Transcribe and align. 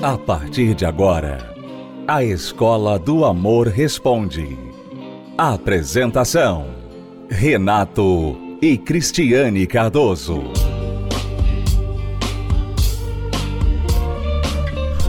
A 0.00 0.16
partir 0.16 0.76
de 0.76 0.86
agora, 0.86 1.52
a 2.06 2.22
Escola 2.22 3.00
do 3.00 3.24
Amor 3.24 3.66
Responde. 3.66 4.56
Apresentação: 5.36 6.72
Renato 7.28 8.38
e 8.62 8.78
Cristiane 8.78 9.66
Cardoso. 9.66 10.52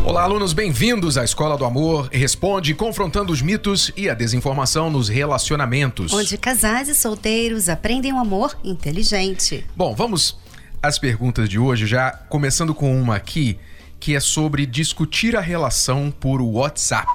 Olá, 0.04 0.24
alunos, 0.24 0.54
bem-vindos 0.54 1.20
à 1.20 1.24
Escola 1.24 1.56
do 1.56 1.66
Amor 1.66 2.10
Responde, 2.12 2.74
confrontando 2.74 3.32
os 3.32 3.44
mitos 3.44 3.92
e 3.96 4.10
a 4.10 4.16
desinformação 4.16 4.90
nos 4.90 5.08
relacionamentos. 5.08 6.12
Onde 6.12 6.36
casais 6.36 6.90
e 6.90 6.96
solteiros 6.96 7.70
aprendem 7.70 8.12
o 8.12 8.16
um 8.16 8.20
amor 8.20 8.58
inteligente. 8.64 9.64
Bom, 9.76 9.94
vamos 9.94 10.36
às 10.82 10.98
perguntas 10.98 11.48
de 11.48 11.60
hoje, 11.60 11.86
já 11.86 12.10
começando 12.10 12.74
com 12.74 13.00
uma 13.00 13.16
aqui, 13.16 13.60
que 14.00 14.16
é 14.16 14.20
sobre 14.20 14.66
discutir 14.66 15.36
a 15.36 15.42
relação 15.42 16.10
por 16.10 16.42
WhatsApp. 16.42 17.12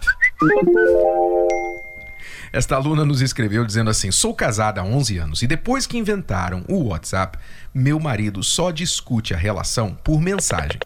Esta 2.52 2.76
aluna 2.76 3.04
nos 3.04 3.20
escreveu 3.20 3.64
dizendo 3.64 3.90
assim: 3.90 4.12
Sou 4.12 4.34
casada 4.34 4.80
há 4.80 4.84
11 4.84 5.18
anos 5.18 5.42
e 5.42 5.46
depois 5.46 5.86
que 5.86 5.98
inventaram 5.98 6.64
o 6.68 6.84
WhatsApp, 6.84 7.38
meu 7.74 7.98
marido 7.98 8.42
só 8.44 8.70
discute 8.70 9.34
a 9.34 9.36
relação 9.36 9.94
por 10.04 10.20
mensagem. 10.20 10.78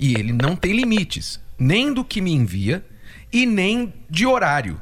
E 0.00 0.14
ele 0.14 0.32
não 0.32 0.54
tem 0.54 0.72
limites, 0.72 1.40
nem 1.58 1.92
do 1.92 2.04
que 2.04 2.20
me 2.20 2.32
envia 2.32 2.84
e 3.32 3.44
nem 3.44 3.92
de 4.08 4.26
horário. 4.26 4.80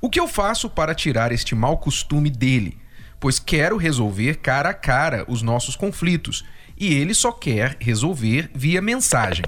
O 0.00 0.08
que 0.08 0.20
eu 0.20 0.28
faço 0.28 0.70
para 0.70 0.94
tirar 0.94 1.32
este 1.32 1.54
mau 1.54 1.78
costume 1.78 2.30
dele? 2.30 2.78
Pois 3.18 3.38
quero 3.38 3.76
resolver 3.76 4.36
cara 4.36 4.68
a 4.68 4.74
cara 4.74 5.24
os 5.26 5.42
nossos 5.42 5.74
conflitos 5.74 6.44
e 6.76 6.94
ele 6.94 7.14
só 7.14 7.32
quer 7.32 7.76
resolver 7.80 8.50
via 8.54 8.80
mensagem. 8.80 9.44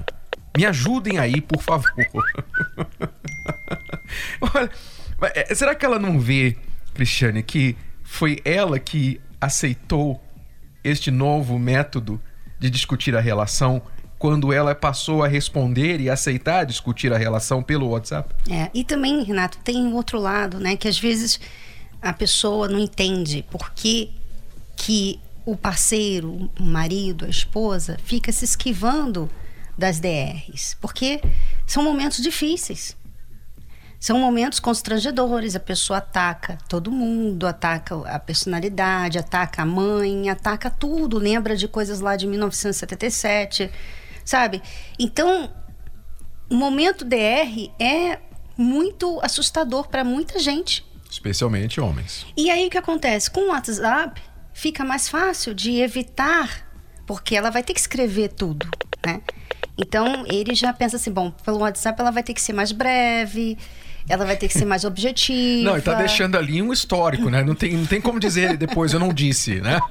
Me 0.57 0.65
ajudem 0.65 1.17
aí, 1.17 1.41
por 1.41 1.61
favor. 1.61 1.91
Olha, 4.41 4.71
é, 5.35 5.53
será 5.53 5.75
que 5.75 5.85
ela 5.85 5.99
não 5.99 6.19
vê, 6.19 6.57
Cristiane, 6.93 7.43
que 7.43 7.77
foi 8.03 8.41
ela 8.43 8.79
que 8.79 9.21
aceitou 9.39 10.21
este 10.83 11.11
novo 11.11 11.59
método 11.59 12.19
de 12.59 12.69
discutir 12.69 13.15
a 13.15 13.21
relação 13.21 13.81
quando 14.17 14.51
ela 14.51 14.75
passou 14.75 15.23
a 15.23 15.27
responder 15.27 16.01
e 16.01 16.09
aceitar 16.09 16.65
discutir 16.65 17.13
a 17.13 17.17
relação 17.17 17.63
pelo 17.63 17.87
WhatsApp. 17.89 18.35
É, 18.51 18.69
e 18.73 18.83
também, 18.83 19.23
Renato, 19.23 19.57
tem 19.59 19.77
um 19.77 19.95
outro 19.95 20.19
lado, 20.19 20.59
né? 20.59 20.75
Que 20.75 20.89
às 20.89 20.99
vezes 20.99 21.39
a 22.01 22.11
pessoa 22.11 22.67
não 22.67 22.79
entende 22.79 23.45
por 23.49 23.71
que, 23.71 24.11
que 24.75 25.19
o 25.45 25.55
parceiro, 25.55 26.49
o 26.59 26.63
marido, 26.63 27.25
a 27.25 27.29
esposa, 27.29 27.97
fica 28.03 28.31
se 28.31 28.43
esquivando 28.43 29.29
das 29.79 29.99
DRs. 29.99 30.77
Porque 30.79 31.21
são 31.65 31.83
momentos 31.83 32.21
difíceis. 32.21 32.95
São 33.99 34.17
momentos 34.17 34.59
constrangedores, 34.59 35.55
a 35.55 35.59
pessoa 35.59 35.97
ataca 35.97 36.57
todo 36.69 36.89
mundo, 36.89 37.45
ataca 37.45 37.95
a 38.07 38.17
personalidade, 38.17 39.17
ataca 39.17 39.63
a 39.63 39.65
mãe, 39.65 40.29
ataca 40.29 40.69
tudo, 40.69 41.17
lembra 41.17 41.55
de 41.57 41.67
coisas 41.67 41.99
lá 41.99 42.15
de 42.15 42.25
1977 42.25 43.69
sabe? 44.29 44.61
Então, 44.99 45.51
o 46.49 46.55
momento 46.55 47.03
DR 47.03 47.71
é 47.79 48.19
muito 48.55 49.19
assustador 49.23 49.87
para 49.87 50.03
muita 50.03 50.37
gente. 50.37 50.85
Especialmente 51.09 51.81
homens. 51.81 52.27
E 52.37 52.51
aí 52.51 52.67
o 52.67 52.69
que 52.69 52.77
acontece? 52.77 53.31
Com 53.31 53.41
o 53.41 53.47
WhatsApp, 53.47 54.21
fica 54.53 54.85
mais 54.85 55.09
fácil 55.09 55.55
de 55.55 55.79
evitar, 55.79 56.67
porque 57.07 57.35
ela 57.35 57.49
vai 57.49 57.63
ter 57.63 57.73
que 57.73 57.79
escrever 57.79 58.29
tudo, 58.29 58.69
né? 59.03 59.21
Então, 59.79 60.25
ele 60.27 60.53
já 60.53 60.73
pensa 60.73 60.97
assim, 60.97 61.11
bom, 61.11 61.31
pelo 61.45 61.59
WhatsApp 61.59 61.99
ela 62.01 62.11
vai 62.11 62.21
ter 62.21 62.33
que 62.33 62.41
ser 62.41 62.51
mais 62.51 62.71
breve, 62.73 63.57
ela 64.09 64.25
vai 64.25 64.35
ter 64.35 64.47
que 64.47 64.53
ser 64.53 64.65
mais 64.65 64.83
objetiva. 64.83 65.69
Não, 65.69 65.77
e 65.77 65.81
tá 65.81 65.93
deixando 65.93 66.35
ali 66.35 66.61
um 66.61 66.73
histórico, 66.73 67.29
né? 67.29 67.43
Não 67.43 67.55
tem, 67.55 67.73
não 67.73 67.85
tem 67.85 68.01
como 68.01 68.19
dizer 68.19 68.57
depois, 68.57 68.91
eu 68.91 68.99
não 68.99 69.13
disse, 69.13 69.61
né? 69.61 69.79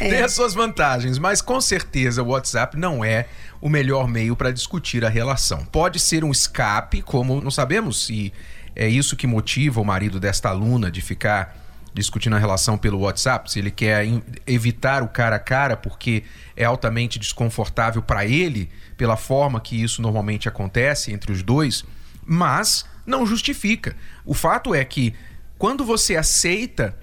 É. 0.00 0.08
Tem 0.08 0.22
as 0.22 0.32
suas 0.32 0.54
vantagens, 0.54 1.18
mas 1.18 1.42
com 1.42 1.60
certeza 1.60 2.22
o 2.22 2.28
WhatsApp 2.28 2.74
não 2.74 3.04
é 3.04 3.26
o 3.60 3.68
melhor 3.68 4.08
meio 4.08 4.34
para 4.34 4.50
discutir 4.50 5.04
a 5.04 5.10
relação. 5.10 5.62
Pode 5.66 5.98
ser 5.98 6.24
um 6.24 6.30
escape, 6.30 7.02
como 7.02 7.38
não 7.42 7.50
sabemos 7.50 8.06
se 8.06 8.32
é 8.74 8.88
isso 8.88 9.14
que 9.14 9.26
motiva 9.26 9.78
o 9.78 9.84
marido 9.84 10.18
desta 10.18 10.48
aluna 10.48 10.90
de 10.90 11.02
ficar 11.02 11.59
discutindo 11.92 12.36
a 12.36 12.38
relação 12.38 12.78
pelo 12.78 13.00
WhatsApp, 13.00 13.50
se 13.50 13.58
ele 13.58 13.70
quer 13.70 14.04
evitar 14.46 15.02
o 15.02 15.08
cara 15.08 15.36
a 15.36 15.40
cara 15.40 15.76
porque 15.76 16.24
é 16.56 16.64
altamente 16.64 17.18
desconfortável 17.18 18.00
para 18.02 18.24
ele, 18.24 18.70
pela 18.96 19.16
forma 19.16 19.60
que 19.60 19.82
isso 19.82 20.00
normalmente 20.00 20.48
acontece 20.48 21.12
entre 21.12 21.32
os 21.32 21.42
dois 21.42 21.84
mas 22.32 22.84
não 23.04 23.26
justifica. 23.26 23.96
O 24.24 24.34
fato 24.34 24.72
é 24.72 24.84
que 24.84 25.14
quando 25.58 25.84
você 25.84 26.14
aceita, 26.14 26.96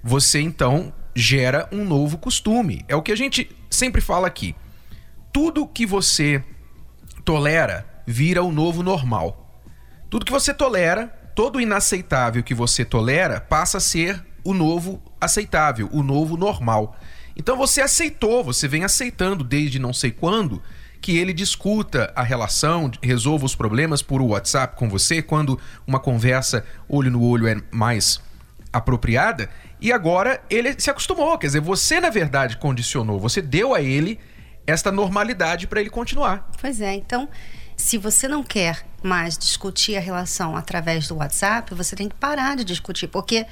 você 0.00 0.40
então 0.40 0.92
gera 1.12 1.68
um 1.72 1.84
novo 1.84 2.16
costume. 2.18 2.84
É 2.86 2.94
o 2.94 3.02
que 3.02 3.10
a 3.10 3.16
gente 3.16 3.50
sempre 3.68 4.00
fala 4.00 4.28
aqui. 4.28 4.54
Tudo 5.32 5.66
que 5.66 5.84
você 5.84 6.40
tolera 7.24 7.84
vira 8.06 8.44
o 8.44 8.52
novo 8.52 8.80
normal. 8.80 9.60
Tudo 10.08 10.24
que 10.24 10.30
você 10.30 10.54
tolera, 10.54 11.12
todo 11.34 11.60
inaceitável 11.60 12.42
que 12.42 12.54
você 12.54 12.84
tolera, 12.84 13.40
passa 13.40 13.78
a 13.78 13.80
ser 13.80 14.24
o 14.44 14.52
novo 14.52 15.02
aceitável, 15.20 15.88
o 15.92 16.02
novo 16.02 16.36
normal. 16.36 16.96
Então 17.36 17.56
você 17.56 17.80
aceitou, 17.80 18.44
você 18.44 18.68
vem 18.68 18.84
aceitando 18.84 19.42
desde 19.42 19.78
não 19.78 19.92
sei 19.92 20.10
quando 20.10 20.62
que 21.00 21.18
ele 21.18 21.34
discuta 21.34 22.10
a 22.16 22.22
relação, 22.22 22.90
resolva 23.02 23.44
os 23.44 23.54
problemas 23.54 24.00
por 24.00 24.22
WhatsApp 24.22 24.76
com 24.76 24.88
você, 24.88 25.20
quando 25.20 25.60
uma 25.86 26.00
conversa 26.00 26.64
olho 26.88 27.10
no 27.10 27.22
olho 27.22 27.46
é 27.46 27.60
mais 27.70 28.22
apropriada. 28.72 29.50
E 29.80 29.92
agora 29.92 30.42
ele 30.48 30.74
se 30.78 30.88
acostumou, 30.88 31.36
quer 31.36 31.48
dizer, 31.48 31.60
você 31.60 32.00
na 32.00 32.08
verdade 32.08 32.56
condicionou, 32.56 33.20
você 33.20 33.42
deu 33.42 33.74
a 33.74 33.82
ele 33.82 34.18
esta 34.66 34.90
normalidade 34.90 35.66
para 35.66 35.80
ele 35.80 35.90
continuar. 35.90 36.48
Pois 36.58 36.80
é, 36.80 36.94
então 36.94 37.28
se 37.84 37.98
você 37.98 38.26
não 38.26 38.42
quer 38.42 38.82
mais 39.02 39.36
discutir 39.36 39.94
a 39.94 40.00
relação 40.00 40.56
através 40.56 41.06
do 41.06 41.16
WhatsApp, 41.16 41.74
você 41.74 41.94
tem 41.94 42.08
que 42.08 42.14
parar 42.14 42.56
de 42.56 42.64
discutir, 42.64 43.08
porque 43.08 43.46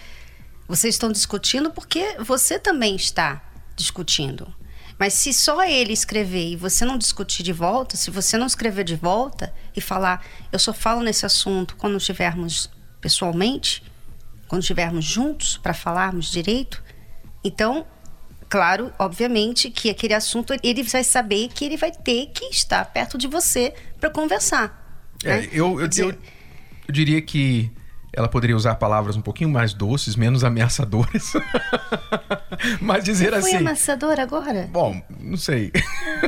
vocês 0.66 0.94
estão 0.94 1.12
discutindo 1.12 1.70
porque 1.70 2.16
você 2.18 2.58
também 2.58 2.96
está 2.96 3.42
discutindo. 3.76 4.50
Mas 4.98 5.12
se 5.12 5.34
só 5.34 5.62
ele 5.62 5.92
escrever 5.92 6.52
e 6.52 6.56
você 6.56 6.86
não 6.86 6.96
discutir 6.96 7.42
de 7.42 7.52
volta, 7.52 7.94
se 7.94 8.10
você 8.10 8.38
não 8.38 8.46
escrever 8.46 8.84
de 8.84 8.96
volta 8.96 9.52
e 9.76 9.82
falar, 9.82 10.24
eu 10.50 10.58
só 10.58 10.72
falo 10.72 11.02
nesse 11.02 11.26
assunto 11.26 11.76
quando 11.76 11.98
estivermos 11.98 12.70
pessoalmente, 13.02 13.82
quando 14.48 14.62
estivermos 14.62 15.04
juntos 15.04 15.58
para 15.58 15.74
falarmos 15.74 16.32
direito, 16.32 16.82
então, 17.44 17.86
claro, 18.48 18.90
obviamente 18.98 19.70
que 19.70 19.90
aquele 19.90 20.14
assunto 20.14 20.54
ele 20.62 20.82
vai 20.82 21.04
saber 21.04 21.48
que 21.48 21.66
ele 21.66 21.76
vai 21.76 21.92
ter 21.92 22.28
que 22.28 22.46
estar 22.46 22.82
perto 22.86 23.18
de 23.18 23.26
você 23.26 23.74
para 24.02 24.10
conversar. 24.10 25.00
É, 25.24 25.42
né? 25.42 25.48
eu, 25.52 25.80
eu, 25.80 25.86
dizer, 25.86 26.02
eu, 26.02 26.10
eu 26.10 26.92
diria 26.92 27.22
que 27.22 27.70
ela 28.12 28.28
poderia 28.28 28.56
usar 28.56 28.74
palavras 28.74 29.16
um 29.16 29.20
pouquinho 29.22 29.48
mais 29.48 29.72
doces, 29.72 30.16
menos 30.16 30.42
ameaçadoras. 30.42 31.32
Mas 32.82 33.04
dizer 33.04 33.30
Foi 33.30 33.38
assim. 33.38 33.50
Foi 33.50 33.58
ameaçadora 33.60 34.22
agora? 34.24 34.68
Bom, 34.72 35.00
não 35.20 35.36
sei. 35.36 35.70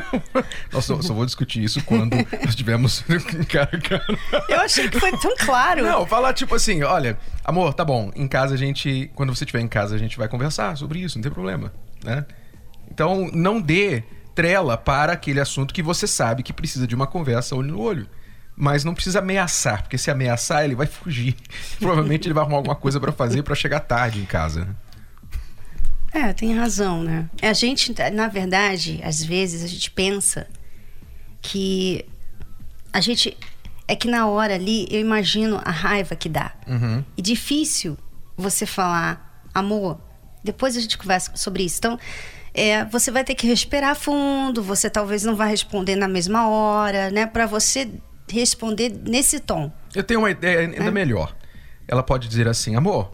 Nossa, 0.73 1.03
só 1.03 1.13
vou 1.13 1.27
discutir 1.27 1.65
isso 1.65 1.83
quando 1.85 2.15
nós 2.47 3.05
cara 3.49 3.71
a 3.73 3.81
cara. 3.81 4.19
Eu 4.49 4.61
achei 4.61 4.89
que 4.89 5.01
foi 5.01 5.11
tão 5.19 5.35
claro. 5.37 5.83
Não, 5.83 6.07
falar 6.07 6.33
tipo 6.33 6.55
assim: 6.55 6.85
olha, 6.85 7.19
amor, 7.45 7.75
tá 7.75 7.85
bom, 7.85 8.13
em 8.15 8.29
casa 8.29 8.55
a 8.55 8.57
gente. 8.57 9.11
Quando 9.17 9.35
você 9.35 9.43
estiver 9.43 9.61
em 9.61 9.69
casa, 9.69 9.97
a 9.97 9.99
gente 9.99 10.17
vai 10.17 10.29
conversar 10.29 10.77
sobre 10.77 11.01
isso, 11.01 11.19
não 11.19 11.23
tem 11.25 11.33
problema, 11.33 11.73
né? 12.05 12.25
Então, 12.89 13.29
não 13.33 13.61
dê 13.61 14.05
trela 14.35 14.77
para 14.77 15.13
aquele 15.13 15.41
assunto 15.41 15.73
que 15.73 15.83
você 15.83 16.07
sabe 16.07 16.43
que 16.43 16.53
precisa 16.53 16.87
de 16.87 16.95
uma 16.95 17.07
conversa 17.07 17.55
olho 17.55 17.73
no 17.73 17.81
olho 17.81 18.09
mas 18.57 18.85
não 18.85 18.95
precisa 18.95 19.19
ameaçar, 19.19 19.83
porque 19.83 19.99
se 19.99 20.11
ameaçar 20.11 20.65
ele 20.65 20.75
vai 20.75 20.87
fugir. 20.87 21.35
Provavelmente 21.79 22.27
ele 22.27 22.35
vai 22.35 22.43
arrumar 22.43 22.59
alguma 22.59 22.77
coisa 22.77 23.01
para 23.01 23.13
fazer 23.13 23.43
para 23.43 23.55
chegar 23.55 23.81
tarde 23.81 24.21
em 24.21 24.25
casa. 24.25 24.69
É, 26.13 26.33
tem 26.33 26.57
razão, 26.57 27.03
né? 27.03 27.29
A 27.43 27.53
gente, 27.53 27.93
na 28.13 28.29
verdade, 28.29 29.01
às 29.03 29.23
vezes 29.25 29.65
a 29.65 29.67
gente 29.67 29.91
pensa 29.91 30.47
que 31.43 32.07
a 32.93 33.01
gente 33.01 33.37
é 33.89 33.97
que 33.97 34.09
na 34.09 34.29
hora 34.29 34.55
ali 34.55 34.87
eu 34.91 35.01
imagino 35.01 35.61
a 35.65 35.73
raiva 35.73 36.15
que 36.15 36.29
dá. 36.29 36.53
Uhum. 36.69 37.05
E 37.17 37.21
difícil 37.21 37.99
você 38.37 38.65
falar, 38.65 39.43
amor, 39.53 40.01
depois 40.45 40.77
a 40.77 40.81
gente 40.81 40.97
conversa 40.97 41.33
sobre 41.35 41.65
isso. 41.65 41.79
Então, 41.79 41.99
é, 42.55 42.85
você 42.85 43.11
vai 43.11 43.25
ter 43.25 43.35
que 43.35 43.47
respirar 43.47 43.97
fundo, 43.97 44.63
você 44.63 44.89
talvez 44.89 45.25
não 45.25 45.35
vai 45.35 45.51
responder 45.51 45.97
na 45.97 46.07
mesma 46.07 46.49
hora, 46.49 47.11
né? 47.11 47.27
Para 47.27 47.47
você 47.47 47.91
responder 48.31 48.91
nesse 48.91 49.41
tom. 49.41 49.73
Eu 49.95 50.05
tenho 50.05 50.21
uma 50.21 50.31
ideia 50.31 50.61
ainda 50.61 50.85
é. 50.85 50.91
melhor. 50.91 51.35
Ela 51.87 52.03
pode 52.03 52.29
dizer 52.29 52.47
assim, 52.47 52.77
amor, 52.77 53.13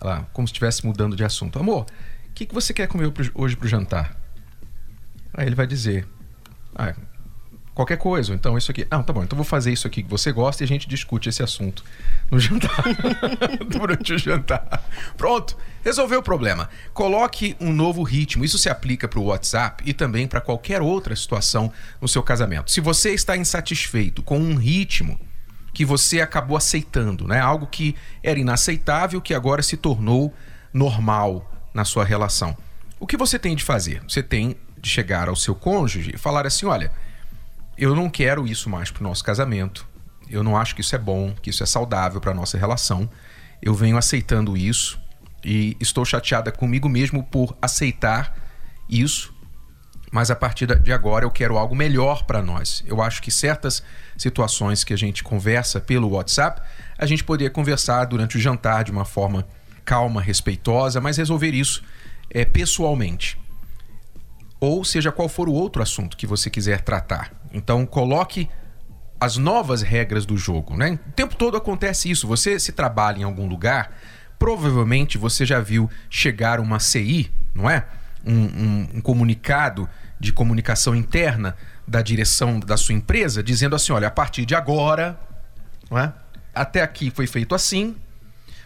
ela, 0.00 0.28
como 0.32 0.46
se 0.46 0.52
estivesse 0.52 0.86
mudando 0.86 1.16
de 1.16 1.24
assunto, 1.24 1.58
amor, 1.58 1.86
o 2.28 2.32
que, 2.32 2.46
que 2.46 2.54
você 2.54 2.72
quer 2.72 2.86
comer 2.86 3.12
hoje 3.34 3.56
pro 3.56 3.68
jantar? 3.68 4.16
Aí 5.34 5.46
ele 5.46 5.56
vai 5.56 5.66
dizer, 5.66 6.06
ah, 6.74 6.94
qualquer 7.78 7.96
coisa. 7.96 8.34
Então, 8.34 8.58
isso 8.58 8.72
aqui. 8.72 8.84
Não, 8.90 9.04
tá 9.04 9.12
bom. 9.12 9.22
Então, 9.22 9.36
vou 9.36 9.44
fazer 9.44 9.72
isso 9.72 9.86
aqui 9.86 10.02
que 10.02 10.10
você 10.10 10.32
gosta 10.32 10.64
e 10.64 10.64
a 10.64 10.66
gente 10.66 10.88
discute 10.88 11.28
esse 11.28 11.44
assunto 11.44 11.84
no 12.28 12.40
jantar. 12.40 12.82
Durante 13.70 14.14
o 14.14 14.18
jantar. 14.18 14.84
Pronto. 15.16 15.56
Resolveu 15.84 16.18
o 16.18 16.22
problema. 16.22 16.68
Coloque 16.92 17.56
um 17.60 17.72
novo 17.72 18.02
ritmo. 18.02 18.44
Isso 18.44 18.58
se 18.58 18.68
aplica 18.68 19.06
para 19.06 19.20
o 19.20 19.26
WhatsApp 19.26 19.84
e 19.86 19.94
também 19.94 20.26
para 20.26 20.40
qualquer 20.40 20.82
outra 20.82 21.14
situação 21.14 21.72
no 22.00 22.08
seu 22.08 22.20
casamento. 22.20 22.68
Se 22.72 22.80
você 22.80 23.14
está 23.14 23.36
insatisfeito 23.36 24.24
com 24.24 24.40
um 24.40 24.56
ritmo 24.56 25.18
que 25.72 25.84
você 25.84 26.20
acabou 26.20 26.56
aceitando, 26.56 27.28
né? 27.28 27.38
Algo 27.38 27.68
que 27.68 27.94
era 28.24 28.40
inaceitável, 28.40 29.20
que 29.20 29.32
agora 29.32 29.62
se 29.62 29.76
tornou 29.76 30.34
normal 30.72 31.48
na 31.72 31.84
sua 31.84 32.04
relação. 32.04 32.56
O 32.98 33.06
que 33.06 33.16
você 33.16 33.38
tem 33.38 33.54
de 33.54 33.62
fazer? 33.62 34.02
Você 34.08 34.20
tem 34.20 34.56
de 34.80 34.90
chegar 34.90 35.28
ao 35.28 35.36
seu 35.36 35.54
cônjuge 35.54 36.10
e 36.12 36.18
falar 36.18 36.44
assim: 36.44 36.66
olha 36.66 36.90
eu 37.78 37.94
não 37.94 38.10
quero 38.10 38.46
isso 38.46 38.68
mais 38.68 38.90
para 38.90 39.00
o 39.00 39.04
nosso 39.04 39.22
casamento. 39.22 39.86
Eu 40.28 40.42
não 40.42 40.56
acho 40.56 40.74
que 40.74 40.80
isso 40.80 40.94
é 40.94 40.98
bom, 40.98 41.32
que 41.40 41.50
isso 41.50 41.62
é 41.62 41.66
saudável 41.66 42.20
para 42.20 42.34
nossa 42.34 42.58
relação. 42.58 43.08
Eu 43.62 43.72
venho 43.72 43.96
aceitando 43.96 44.56
isso 44.56 45.00
e 45.44 45.76
estou 45.80 46.04
chateada 46.04 46.50
comigo 46.50 46.88
mesmo 46.88 47.22
por 47.22 47.56
aceitar 47.62 48.36
isso. 48.88 49.32
Mas 50.10 50.30
a 50.30 50.36
partir 50.36 50.66
de 50.66 50.92
agora 50.92 51.24
eu 51.24 51.30
quero 51.30 51.56
algo 51.56 51.76
melhor 51.76 52.24
para 52.24 52.42
nós. 52.42 52.82
Eu 52.86 53.00
acho 53.00 53.22
que 53.22 53.30
certas 53.30 53.82
situações 54.16 54.82
que 54.82 54.92
a 54.92 54.98
gente 54.98 55.22
conversa 55.22 55.80
pelo 55.80 56.10
WhatsApp, 56.10 56.60
a 56.98 57.06
gente 57.06 57.22
poderia 57.22 57.50
conversar 57.50 58.06
durante 58.06 58.36
o 58.36 58.40
jantar 58.40 58.84
de 58.84 58.90
uma 58.90 59.04
forma 59.04 59.46
calma, 59.84 60.20
respeitosa, 60.20 61.00
mas 61.00 61.16
resolver 61.16 61.54
isso 61.54 61.82
é, 62.30 62.44
pessoalmente 62.44 63.38
ou 64.60 64.84
seja 64.84 65.12
qual 65.12 65.28
for 65.28 65.48
o 65.48 65.52
outro 65.52 65.82
assunto 65.82 66.16
que 66.16 66.26
você 66.26 66.50
quiser 66.50 66.80
tratar. 66.80 67.32
Então 67.52 67.84
coloque 67.86 68.48
as 69.20 69.36
novas 69.36 69.82
regras 69.82 70.24
do 70.24 70.36
jogo, 70.36 70.76
né? 70.76 70.98
O 71.08 71.12
tempo 71.12 71.34
todo 71.34 71.56
acontece 71.56 72.10
isso. 72.10 72.26
Você 72.26 72.58
se 72.58 72.72
trabalha 72.72 73.20
em 73.20 73.24
algum 73.24 73.46
lugar, 73.46 73.92
provavelmente 74.38 75.18
você 75.18 75.44
já 75.44 75.60
viu 75.60 75.90
chegar 76.08 76.60
uma 76.60 76.78
CI, 76.78 77.30
não 77.54 77.68
é? 77.68 77.84
Um, 78.24 78.32
um, 78.34 78.88
um 78.94 79.00
comunicado 79.00 79.88
de 80.20 80.32
comunicação 80.32 80.94
interna 80.94 81.56
da 81.86 82.02
direção 82.02 82.60
da 82.60 82.76
sua 82.76 82.94
empresa 82.94 83.42
dizendo 83.42 83.74
assim, 83.74 83.92
olha, 83.92 84.08
a 84.08 84.10
partir 84.10 84.44
de 84.44 84.54
agora, 84.54 85.18
não 85.90 85.98
é? 85.98 86.12
Até 86.54 86.82
aqui 86.82 87.10
foi 87.10 87.26
feito 87.26 87.54
assim, 87.54 87.96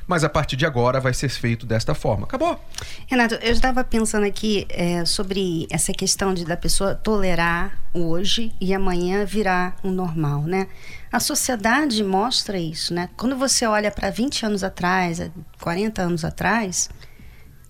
mas 0.06 0.24
a 0.24 0.28
partir 0.28 0.56
de 0.56 0.66
agora 0.66 1.00
vai 1.00 1.14
ser 1.14 1.28
feito 1.28 1.66
desta 1.66 1.94
forma. 1.94 2.24
Acabou. 2.24 2.58
Renato, 3.06 3.34
eu 3.36 3.52
estava 3.52 3.84
pensando 3.84 4.26
aqui 4.26 4.66
é, 4.68 5.04
sobre 5.04 5.66
essa 5.70 5.92
questão 5.92 6.34
de 6.34 6.44
da 6.44 6.56
pessoa 6.56 6.94
tolerar 6.94 7.82
hoje 7.94 8.52
e 8.60 8.74
amanhã 8.74 9.24
virar 9.24 9.76
um 9.84 9.90
normal, 9.90 10.42
né? 10.42 10.66
A 11.10 11.20
sociedade 11.20 12.02
mostra 12.02 12.58
isso, 12.58 12.92
né? 12.94 13.08
Quando 13.16 13.36
você 13.36 13.66
olha 13.66 13.90
para 13.90 14.10
20 14.10 14.46
anos 14.46 14.64
atrás, 14.64 15.30
40 15.60 16.02
anos 16.02 16.24
atrás, 16.24 16.90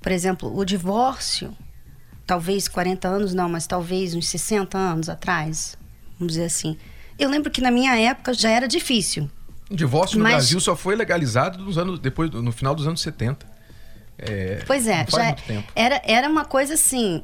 por 0.01 0.13
exemplo, 0.13 0.57
o 0.57 0.65
divórcio, 0.65 1.57
talvez 2.27 2.69
40 2.69 3.09
anos 3.09 3.35
não, 3.35 3.49
mas 3.49 3.67
talvez 3.67 4.15
uns 4.15 4.29
60 4.29 4.79
anos 4.79 5.09
atrás, 5.09 5.77
vamos 6.19 6.35
dizer 6.35 6.47
assim. 6.47 6.77
Eu 7.19 7.29
lembro 7.29 7.51
que 7.51 7.61
na 7.61 7.71
minha 7.71 7.97
época 7.99 8.33
já 8.33 8.51
era 8.51 8.67
difícil 8.67 9.31
o 9.73 9.77
divórcio 9.77 10.19
no 10.19 10.25
Mas... 10.25 10.35
Brasil 10.35 10.61
só 10.61 10.77
foi 10.77 10.95
legalizado 10.95 11.59
nos 11.59 11.79
anos, 11.79 11.99
depois, 11.99 12.31
no 12.31 12.53
final 12.53 12.75
dos 12.75 12.87
anos 12.87 13.01
70. 13.01 13.47
É, 14.19 14.63
pois 14.67 14.87
é, 14.87 15.05
já 15.09 15.35
era, 15.75 16.01
era 16.05 16.29
uma 16.29 16.45
coisa 16.45 16.75
assim. 16.75 17.23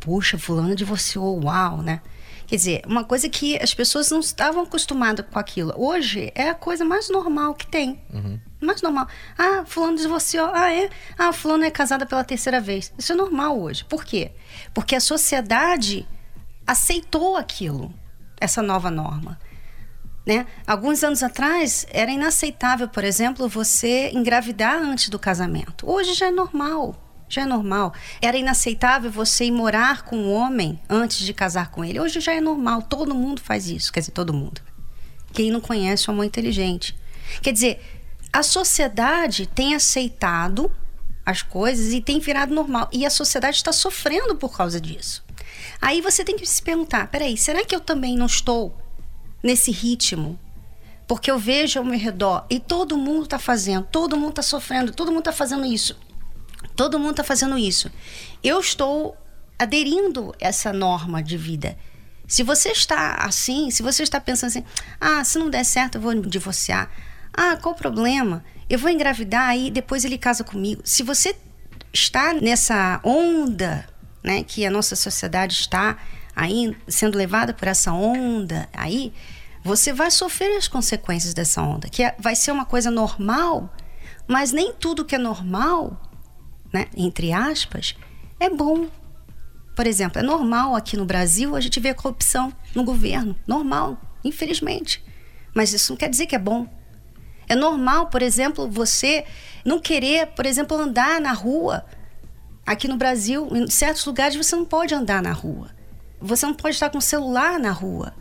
Puxa, 0.00 0.38
fulano 0.38 0.74
divorciou, 0.74 1.44
uau, 1.44 1.82
né? 1.82 2.00
Quer 2.46 2.56
dizer, 2.56 2.82
uma 2.86 3.04
coisa 3.04 3.28
que 3.28 3.56
as 3.60 3.74
pessoas 3.74 4.10
não 4.10 4.20
estavam 4.20 4.62
acostumadas 4.62 5.26
com 5.30 5.38
aquilo. 5.38 5.72
Hoje 5.76 6.32
é 6.34 6.48
a 6.48 6.54
coisa 6.54 6.84
mais 6.84 7.10
normal 7.10 7.54
que 7.54 7.66
tem. 7.66 8.00
Uhum. 8.12 8.38
Mais 8.60 8.82
normal. 8.82 9.06
Ah, 9.36 9.64
fulano 9.66 9.96
divorciou. 9.96 10.50
Ah, 10.54 10.72
é? 10.72 10.88
Ah, 11.18 11.32
fulano 11.32 11.64
é 11.64 11.70
casada 11.70 12.06
pela 12.06 12.22
terceira 12.22 12.60
vez. 12.60 12.92
Isso 12.96 13.12
é 13.12 13.16
normal 13.16 13.60
hoje. 13.60 13.84
Por 13.84 14.04
quê? 14.04 14.30
Porque 14.72 14.94
a 14.94 15.00
sociedade 15.00 16.06
aceitou 16.64 17.36
aquilo, 17.36 17.92
essa 18.40 18.62
nova 18.62 18.90
norma. 18.90 19.38
Né? 20.26 20.44
Alguns 20.66 21.04
anos 21.04 21.22
atrás 21.22 21.86
era 21.88 22.10
inaceitável, 22.10 22.88
por 22.88 23.04
exemplo, 23.04 23.48
você 23.48 24.10
engravidar 24.12 24.82
antes 24.82 25.08
do 25.08 25.20
casamento. 25.20 25.88
Hoje 25.88 26.14
já 26.14 26.26
é 26.26 26.30
normal. 26.32 27.00
Já 27.28 27.42
é 27.42 27.46
normal. 27.46 27.94
Era 28.20 28.36
inaceitável 28.36 29.08
você 29.08 29.44
ir 29.44 29.52
morar 29.52 30.02
com 30.02 30.16
um 30.16 30.32
homem 30.32 30.80
antes 30.88 31.18
de 31.18 31.32
casar 31.32 31.70
com 31.70 31.84
ele. 31.84 32.00
Hoje 32.00 32.18
já 32.18 32.34
é 32.34 32.40
normal. 32.40 32.82
Todo 32.82 33.14
mundo 33.14 33.40
faz 33.40 33.68
isso. 33.68 33.92
Quer 33.92 34.00
dizer, 34.00 34.12
todo 34.12 34.34
mundo. 34.34 34.60
Quem 35.32 35.50
não 35.50 35.60
conhece 35.60 36.08
o 36.08 36.10
amor 36.10 36.24
inteligente. 36.24 36.96
Quer 37.40 37.52
dizer, 37.52 37.80
a 38.32 38.42
sociedade 38.42 39.46
tem 39.46 39.76
aceitado 39.76 40.70
as 41.24 41.42
coisas 41.42 41.92
e 41.92 42.00
tem 42.00 42.18
virado 42.18 42.52
normal. 42.54 42.88
E 42.92 43.06
a 43.06 43.10
sociedade 43.10 43.56
está 43.56 43.72
sofrendo 43.72 44.34
por 44.36 44.56
causa 44.56 44.80
disso. 44.80 45.24
Aí 45.80 46.00
você 46.00 46.24
tem 46.24 46.36
que 46.36 46.46
se 46.46 46.62
perguntar: 46.62 47.08
peraí, 47.08 47.36
será 47.36 47.64
que 47.64 47.74
eu 47.74 47.80
também 47.80 48.16
não 48.16 48.26
estou 48.26 48.76
nesse 49.46 49.70
ritmo. 49.70 50.38
Porque 51.06 51.30
eu 51.30 51.38
vejo 51.38 51.78
ao 51.78 51.84
meu 51.84 51.98
redor 51.98 52.44
e 52.50 52.58
todo 52.58 52.96
mundo 52.96 53.24
está 53.24 53.38
fazendo, 53.38 53.86
todo 53.90 54.16
mundo 54.16 54.30
está 54.30 54.42
sofrendo, 54.42 54.92
todo 54.92 55.08
mundo 55.08 55.20
está 55.20 55.32
fazendo 55.32 55.64
isso. 55.64 55.96
Todo 56.74 56.98
mundo 56.98 57.12
está 57.12 57.24
fazendo 57.24 57.56
isso. 57.56 57.90
Eu 58.42 58.58
estou 58.58 59.16
aderindo 59.58 60.34
essa 60.40 60.72
norma 60.72 61.22
de 61.22 61.36
vida. 61.36 61.78
Se 62.26 62.42
você 62.42 62.70
está 62.70 63.14
assim, 63.14 63.70
se 63.70 63.82
você 63.82 64.02
está 64.02 64.20
pensando 64.20 64.48
assim, 64.48 64.64
ah, 65.00 65.22
se 65.22 65.38
não 65.38 65.48
der 65.48 65.64
certo, 65.64 65.94
eu 65.94 66.00
vou 66.00 66.14
divorciar. 66.14 66.90
Ah, 67.32 67.56
qual 67.56 67.74
o 67.74 67.78
problema? 67.78 68.44
Eu 68.68 68.78
vou 68.78 68.90
engravidar 68.90 69.48
aí, 69.48 69.70
depois 69.70 70.04
ele 70.04 70.18
casa 70.18 70.42
comigo. 70.42 70.82
Se 70.84 71.04
você 71.04 71.36
está 71.92 72.34
nessa 72.34 73.00
onda, 73.04 73.86
né, 74.24 74.42
que 74.42 74.66
a 74.66 74.70
nossa 74.70 74.96
sociedade 74.96 75.54
está 75.54 75.96
aí 76.34 76.76
sendo 76.88 77.16
levada 77.16 77.54
por 77.54 77.68
essa 77.68 77.92
onda 77.92 78.68
aí, 78.72 79.12
você 79.66 79.92
vai 79.92 80.12
sofrer 80.12 80.56
as 80.56 80.68
consequências 80.68 81.34
dessa 81.34 81.60
onda, 81.60 81.88
que 81.88 82.04
é, 82.04 82.14
vai 82.18 82.36
ser 82.36 82.52
uma 82.52 82.64
coisa 82.64 82.88
normal, 82.88 83.74
mas 84.28 84.52
nem 84.52 84.72
tudo 84.72 85.04
que 85.04 85.16
é 85.16 85.18
normal, 85.18 86.00
né, 86.72 86.86
entre 86.96 87.32
aspas, 87.32 87.96
é 88.38 88.48
bom. 88.48 88.86
Por 89.74 89.86
exemplo, 89.86 90.20
é 90.20 90.22
normal 90.22 90.76
aqui 90.76 90.96
no 90.96 91.04
Brasil 91.04 91.56
a 91.56 91.60
gente 91.60 91.80
ver 91.80 91.94
corrupção 91.94 92.52
no 92.74 92.84
governo, 92.84 93.36
normal, 93.46 94.00
infelizmente. 94.24 95.04
Mas 95.52 95.72
isso 95.72 95.92
não 95.92 95.96
quer 95.96 96.08
dizer 96.08 96.26
que 96.26 96.36
é 96.36 96.38
bom. 96.38 96.66
É 97.48 97.56
normal, 97.56 98.06
por 98.06 98.22
exemplo, 98.22 98.70
você 98.70 99.24
não 99.64 99.80
querer, 99.80 100.28
por 100.28 100.46
exemplo, 100.46 100.76
andar 100.76 101.20
na 101.20 101.32
rua. 101.32 101.84
Aqui 102.64 102.86
no 102.86 102.96
Brasil, 102.96 103.48
em 103.52 103.68
certos 103.68 104.04
lugares 104.06 104.36
você 104.36 104.54
não 104.54 104.64
pode 104.64 104.94
andar 104.94 105.20
na 105.20 105.32
rua. 105.32 105.70
Você 106.20 106.46
não 106.46 106.54
pode 106.54 106.74
estar 106.74 106.88
com 106.88 107.00
celular 107.00 107.58
na 107.58 107.72
rua 107.72 108.14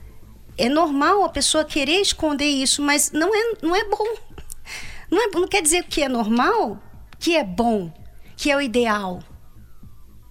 é 0.58 0.70
normal 0.70 1.24
a 1.24 1.30
pessoa 1.30 1.66
querer 1.66 2.00
esconder 2.02 2.46
isso, 2.46 2.82
mas 2.82 3.12
não 3.12 3.34
é, 3.36 3.58
não 3.62 3.76
é 3.76 3.84
bom. 3.86 4.16
Não, 5.12 5.24
é, 5.24 5.28
não 5.32 5.48
quer 5.48 5.62
dizer 5.62 5.84
que 5.84 6.02
é 6.02 6.10
normal, 6.10 6.82
que 7.20 7.36
é 7.36 7.44
bom, 7.44 7.94
que 8.36 8.50
é 8.50 8.58
o 8.58 8.62
ideal. 8.62 9.22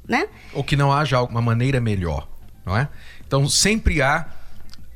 Né? 0.06 0.28
Ou 0.52 0.64
que 0.64 0.76
não 0.76 0.92
haja 0.92 1.22
uma 1.22 1.40
maneira 1.40 1.80
melhor, 1.80 2.28
não 2.64 2.76
é? 2.76 2.88
Então 3.26 3.48
sempre 3.48 4.02
há 4.02 4.28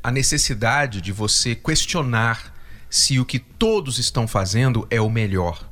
a 0.02 0.10
necessidade 0.10 1.00
de 1.00 1.12
você 1.12 1.54
questionar 1.54 2.54
se 2.90 3.18
o 3.18 3.24
que 3.24 3.38
todos 3.38 3.98
estão 3.98 4.26
fazendo 4.26 4.86
é 4.90 5.00
o 5.00 5.08
melhor. 5.08 5.66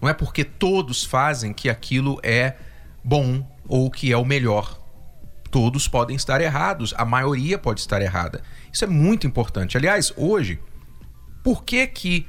Não 0.00 0.08
é 0.08 0.14
porque 0.14 0.44
todos 0.44 1.04
fazem 1.04 1.52
que 1.52 1.68
aquilo 1.68 2.18
é 2.22 2.56
bom 3.04 3.46
ou 3.68 3.90
que 3.90 4.12
é 4.12 4.16
o 4.16 4.24
melhor 4.24 4.80
todos 5.50 5.88
podem 5.88 6.16
estar 6.16 6.40
errados, 6.40 6.94
a 6.96 7.04
maioria 7.04 7.58
pode 7.58 7.80
estar 7.80 8.00
errada. 8.00 8.42
Isso 8.72 8.84
é 8.84 8.86
muito 8.86 9.26
importante. 9.26 9.76
Aliás, 9.76 10.12
hoje, 10.16 10.60
por 11.42 11.64
que 11.64 11.86
que 11.86 12.26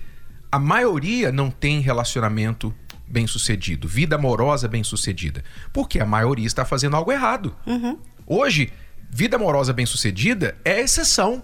a 0.51 0.60
maioria 0.60 1.32
não 1.32 1.50
tem 1.50 1.80
relacionamento 1.80 2.74
bem 3.08 3.28
sucedido, 3.28 3.88
vida 3.88 4.16
amorosa 4.16 4.68
bem 4.68 4.84
sucedida? 4.84 5.44
Porque 5.72 6.00
a 6.00 6.06
maioria 6.06 6.48
está 6.48 6.66
fazendo 6.66 6.96
algo 6.96 7.12
errado. 7.12 7.56
Uhum. 7.66 7.98
Hoje, 8.25 8.72
vida 9.10 9.36
amorosa 9.36 9.74
bem 9.74 9.86
sucedida 9.86 10.58
é 10.63 10.74
a 10.74 10.82
exceção, 10.82 11.44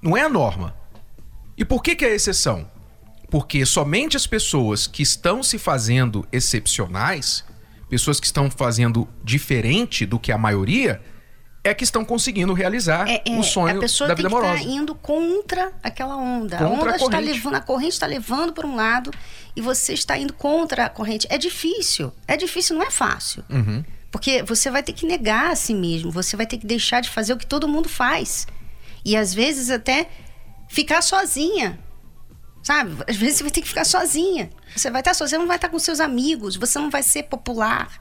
não 0.00 0.16
é 0.16 0.22
a 0.22 0.28
norma. 0.28 0.74
E 1.56 1.64
por 1.64 1.82
que, 1.82 1.96
que 1.96 2.04
é 2.04 2.08
a 2.08 2.14
exceção? 2.14 2.70
Porque 3.30 3.64
somente 3.64 4.16
as 4.16 4.26
pessoas 4.26 4.86
que 4.86 5.02
estão 5.02 5.42
se 5.42 5.58
fazendo 5.58 6.26
excepcionais 6.30 7.44
pessoas 7.94 8.18
que 8.18 8.26
estão 8.26 8.50
fazendo 8.50 9.06
diferente 9.22 10.04
do 10.04 10.18
que 10.18 10.32
a 10.32 10.36
maioria, 10.36 11.00
é 11.62 11.72
que 11.72 11.84
estão 11.84 12.04
conseguindo 12.04 12.52
realizar 12.52 13.08
é, 13.08 13.22
é, 13.24 13.38
o 13.38 13.42
sonho 13.44 13.80
da 13.80 13.86
vida 14.14 14.26
amorosa. 14.26 14.54
A 14.54 14.54
pessoa 14.54 14.54
está 14.56 14.62
indo 14.68 14.94
contra 14.96 15.72
aquela 15.80 16.16
onda. 16.16 16.58
Contra 16.58 16.72
a 16.72 16.74
onda 16.74 16.92
a 16.92 16.96
está 16.96 17.18
levando, 17.20 17.54
a 17.54 17.60
corrente 17.60 17.92
está 17.92 18.06
levando 18.06 18.52
para 18.52 18.66
um 18.66 18.74
lado 18.74 19.12
e 19.54 19.60
você 19.60 19.92
está 19.92 20.18
indo 20.18 20.32
contra 20.32 20.86
a 20.86 20.88
corrente. 20.88 21.28
É 21.30 21.38
difícil. 21.38 22.12
É 22.26 22.36
difícil, 22.36 22.74
não 22.74 22.82
é 22.82 22.90
fácil. 22.90 23.44
Uhum. 23.48 23.84
Porque 24.10 24.42
você 24.42 24.72
vai 24.72 24.82
ter 24.82 24.92
que 24.92 25.06
negar 25.06 25.52
a 25.52 25.56
si 25.56 25.72
mesmo, 25.72 26.10
você 26.10 26.36
vai 26.36 26.46
ter 26.46 26.58
que 26.58 26.66
deixar 26.66 27.00
de 27.00 27.08
fazer 27.08 27.32
o 27.32 27.36
que 27.36 27.46
todo 27.46 27.68
mundo 27.68 27.88
faz. 27.88 28.48
E 29.04 29.16
às 29.16 29.32
vezes 29.32 29.70
até 29.70 30.08
ficar 30.68 31.00
sozinha. 31.00 31.78
Sabe? 32.64 32.96
Às 33.06 33.16
vezes 33.16 33.36
você 33.36 33.42
vai 33.44 33.52
ter 33.52 33.60
que 33.60 33.68
ficar 33.68 33.84
sozinha. 33.84 34.50
Você 34.74 34.90
vai 34.90 35.02
estar 35.02 35.12
sozinha, 35.12 35.38
não 35.38 35.46
vai 35.46 35.56
estar 35.56 35.68
com 35.68 35.78
seus 35.78 36.00
amigos, 36.00 36.56
você 36.56 36.78
não 36.78 36.90
vai 36.90 37.02
ser 37.02 37.24
popular. 37.24 38.00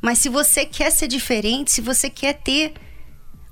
Mas 0.00 0.18
se 0.18 0.30
você 0.30 0.64
quer 0.64 0.90
ser 0.90 1.06
diferente, 1.06 1.70
se 1.70 1.82
você 1.82 2.08
quer 2.08 2.32
ter 2.32 2.72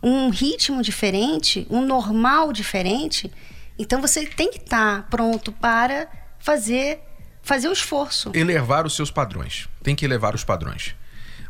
um 0.03 0.31
ritmo 0.31 0.83
diferente, 0.83 1.67
um 1.69 1.85
normal 1.85 2.51
diferente, 2.51 3.31
então 3.79 4.01
você 4.01 4.25
tem 4.25 4.51
que 4.51 4.59
estar 4.59 5.07
pronto 5.11 5.53
para 5.53 6.09
fazer 6.39 7.01
fazer 7.43 7.69
o 7.69 7.73
esforço. 7.73 8.33
Elevar 8.35 8.87
os 8.87 8.97
seus 8.97 9.11
padrões. 9.11 9.69
Tem 9.83 9.95
que 9.95 10.05
elevar 10.05 10.35
os 10.35 10.43
padrões. 10.43 10.97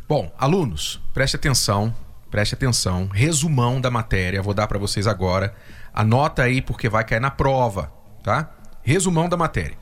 Bom, 0.07 0.31
alunos, 0.37 1.01
preste 1.11 1.35
atenção, 1.35 1.95
preste 2.29 2.53
atenção. 2.53 3.07
Resumão 3.07 3.81
da 3.81 3.89
matéria, 3.89 4.41
vou 4.41 4.53
dar 4.53 4.67
para 4.67 4.77
vocês 4.77 5.07
agora. 5.07 5.55
Anota 5.93 6.43
aí 6.43 6.61
porque 6.61 6.87
vai 6.87 7.03
cair 7.03 7.19
na 7.19 7.31
prova, 7.31 7.91
tá? 8.21 8.56
Resumão 8.87 9.27
da 9.27 9.35
matéria. 9.35 9.77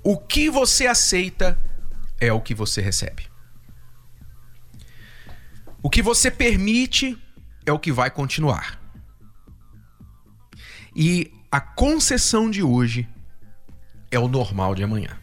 O 0.00 0.16
que 0.16 0.48
você 0.48 0.86
aceita 0.86 1.58
é 2.20 2.32
o 2.32 2.40
que 2.40 2.54
você 2.54 2.80
recebe. 2.80 3.26
O 5.82 5.90
que 5.90 6.00
você 6.00 6.30
permite 6.30 7.18
é 7.66 7.72
o 7.72 7.80
que 7.80 7.90
vai 7.90 8.12
continuar. 8.12 8.80
E 10.94 11.32
a 11.50 11.60
concessão 11.60 12.48
de 12.48 12.62
hoje 12.62 13.08
é 14.08 14.20
o 14.20 14.28
normal 14.28 14.72
de 14.72 14.84
amanhã. 14.84 15.18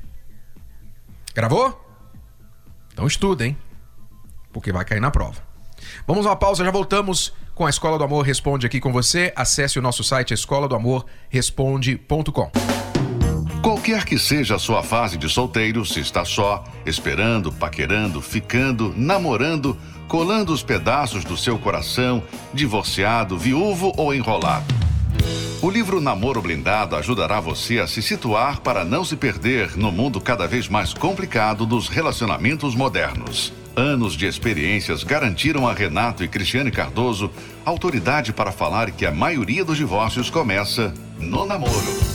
Gravou? 1.34 1.82
Então 2.92 3.08
estuda, 3.08 3.46
hein? 3.46 3.58
Porque 4.52 4.74
vai 4.74 4.84
cair 4.84 5.00
na 5.00 5.10
prova. 5.10 5.42
Vamos 6.06 6.26
a 6.26 6.32
uma 6.32 6.36
pausa, 6.36 6.66
já 6.66 6.72
voltamos 6.72 7.34
com 7.54 7.66
a 7.66 7.70
Escola 7.70 7.98
do 7.98 8.04
Amor 8.04 8.26
Responde 8.26 8.68
aqui 8.68 8.82
com 8.82 8.92
você. 8.92 9.32
Acesse 9.38 9.80
o 9.80 9.82
nosso 9.82 10.04
site 10.04 10.34
escola 10.34 10.68
do 10.68 10.76
amor 10.76 11.06
responde.com. 11.30 12.75
Qualquer 13.86 14.04
que 14.04 14.18
seja 14.18 14.56
a 14.56 14.60
sua 14.60 14.82
fase 14.82 15.16
de 15.16 15.30
solteiro, 15.30 15.86
se 15.86 16.00
está 16.00 16.26
só, 16.26 16.64
esperando, 16.88 17.52
paquerando, 17.52 18.20
ficando, 18.20 18.92
namorando, 18.98 19.78
colando 20.08 20.52
os 20.52 20.64
pedaços 20.64 21.24
do 21.24 21.38
seu 21.38 21.60
coração, 21.60 22.24
divorciado, 22.52 23.38
viúvo 23.38 23.94
ou 23.96 24.12
enrolado. 24.12 24.74
O 25.62 25.70
livro 25.70 26.02
Namoro 26.02 26.42
Blindado 26.42 26.96
ajudará 26.96 27.40
você 27.40 27.78
a 27.78 27.86
se 27.86 28.02
situar 28.02 28.60
para 28.62 28.84
não 28.84 29.06
se 29.06 29.16
perder 29.16 29.78
no 29.78 29.92
mundo 29.92 30.20
cada 30.20 30.48
vez 30.48 30.68
mais 30.68 30.92
complicado 30.92 31.64
dos 31.64 31.88
relacionamentos 31.88 32.74
modernos. 32.74 33.54
Anos 33.76 34.16
de 34.16 34.26
experiências 34.26 35.04
garantiram 35.04 35.68
a 35.68 35.74
Renato 35.74 36.24
e 36.24 36.28
Cristiane 36.28 36.72
Cardoso 36.72 37.30
autoridade 37.64 38.34
para 38.34 38.52
falar 38.52 38.90
que 38.90 39.06
a 39.06 39.12
maioria 39.12 39.64
dos 39.64 39.78
divórcios 39.78 40.32
começa 40.32 40.92
no 41.20 41.46
namoro. 41.46 42.15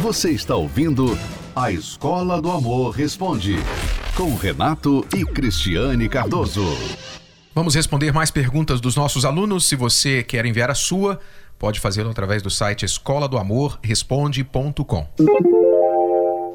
Você 0.00 0.30
está 0.30 0.54
ouvindo 0.54 1.06
A 1.54 1.72
Escola 1.72 2.40
do 2.40 2.50
Amor 2.50 2.90
Responde 2.90 3.56
com 4.14 4.34
Renato 4.34 5.04
e 5.16 5.24
Cristiane 5.24 6.06
Cardoso. 6.06 6.64
Vamos 7.54 7.74
responder 7.74 8.12
mais 8.12 8.30
perguntas 8.30 8.78
dos 8.80 8.94
nossos 8.94 9.24
alunos. 9.24 9.66
Se 9.66 9.74
você 9.74 10.22
quer 10.22 10.44
enviar 10.44 10.70
a 10.70 10.74
sua, 10.74 11.18
pode 11.58 11.80
fazê-lo 11.80 12.10
através 12.10 12.42
do 12.42 12.50
site 12.50 12.84
escola 12.84 13.26
do 13.26 13.38
amor 13.38 13.78
responde.com. 13.82 15.06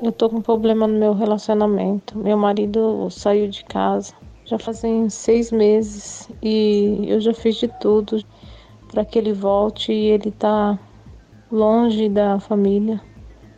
Eu 0.04 0.12
tô 0.12 0.30
com 0.30 0.38
um 0.38 0.42
problema 0.42 0.86
no 0.86 1.00
meu 1.00 1.14
relacionamento. 1.14 2.18
Meu 2.18 2.38
marido 2.38 3.10
saiu 3.10 3.48
de 3.50 3.66
casa 3.66 4.14
já 4.46 4.60
fazem 4.60 5.10
seis 5.10 5.52
meses 5.52 6.30
e 6.44 7.06
eu 7.08 7.22
já 7.22 7.34
fiz 7.34 7.56
de 7.56 7.70
tudo 7.80 8.22
para 8.92 9.06
que 9.06 9.18
ele 9.18 9.32
volte 9.32 9.94
e 9.94 10.08
ele 10.08 10.30
tá 10.30 10.78
longe 11.50 12.10
da 12.10 12.40
família 12.40 13.02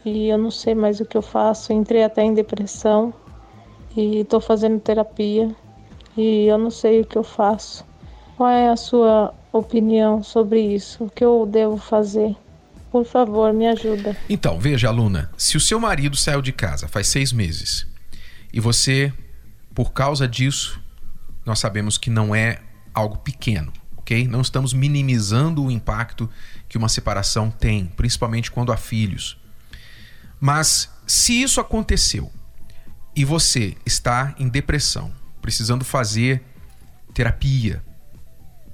e 0.05 0.27
eu 0.27 0.37
não 0.37 0.51
sei 0.51 0.75
mais 0.75 0.99
o 0.99 1.05
que 1.05 1.17
eu 1.17 1.21
faço. 1.21 1.73
Entrei 1.73 2.03
até 2.03 2.23
em 2.23 2.33
depressão 2.33 3.13
e 3.95 4.19
estou 4.19 4.41
fazendo 4.41 4.79
terapia 4.79 5.55
e 6.17 6.45
eu 6.45 6.57
não 6.57 6.69
sei 6.69 7.01
o 7.01 7.05
que 7.05 7.17
eu 7.17 7.23
faço. 7.23 7.85
Qual 8.35 8.49
é 8.49 8.69
a 8.69 8.75
sua 8.75 9.33
opinião 9.51 10.23
sobre 10.23 10.59
isso? 10.59 11.05
O 11.05 11.09
que 11.09 11.23
eu 11.23 11.45
devo 11.45 11.77
fazer? 11.77 12.35
Por 12.91 13.05
favor, 13.05 13.53
me 13.53 13.67
ajuda. 13.67 14.15
Então, 14.29 14.59
veja, 14.59 14.87
aluna, 14.87 15.31
se 15.37 15.57
o 15.57 15.59
seu 15.59 15.79
marido 15.79 16.15
saiu 16.15 16.41
de 16.41 16.51
casa 16.51 16.87
faz 16.87 17.07
seis 17.07 17.31
meses 17.31 17.87
e 18.51 18.59
você, 18.59 19.11
por 19.73 19.93
causa 19.93 20.27
disso, 20.27 20.79
nós 21.45 21.59
sabemos 21.59 21.97
que 21.97 22.09
não 22.09 22.35
é 22.35 22.59
algo 22.93 23.17
pequeno, 23.17 23.73
ok? 23.97 24.27
Não 24.27 24.41
estamos 24.41 24.73
minimizando 24.73 25.63
o 25.63 25.71
impacto 25.71 26.29
que 26.69 26.77
uma 26.77 26.87
separação 26.87 27.49
tem, 27.49 27.85
principalmente 27.85 28.51
quando 28.51 28.71
há 28.71 28.77
filhos. 28.77 29.41
Mas 30.45 30.89
se 31.07 31.41
isso 31.41 31.61
aconteceu 31.61 32.29
e 33.15 33.23
você 33.23 33.77
está 33.85 34.35
em 34.37 34.49
depressão, 34.49 35.09
precisando 35.41 35.85
fazer 35.85 36.43
terapia 37.13 37.81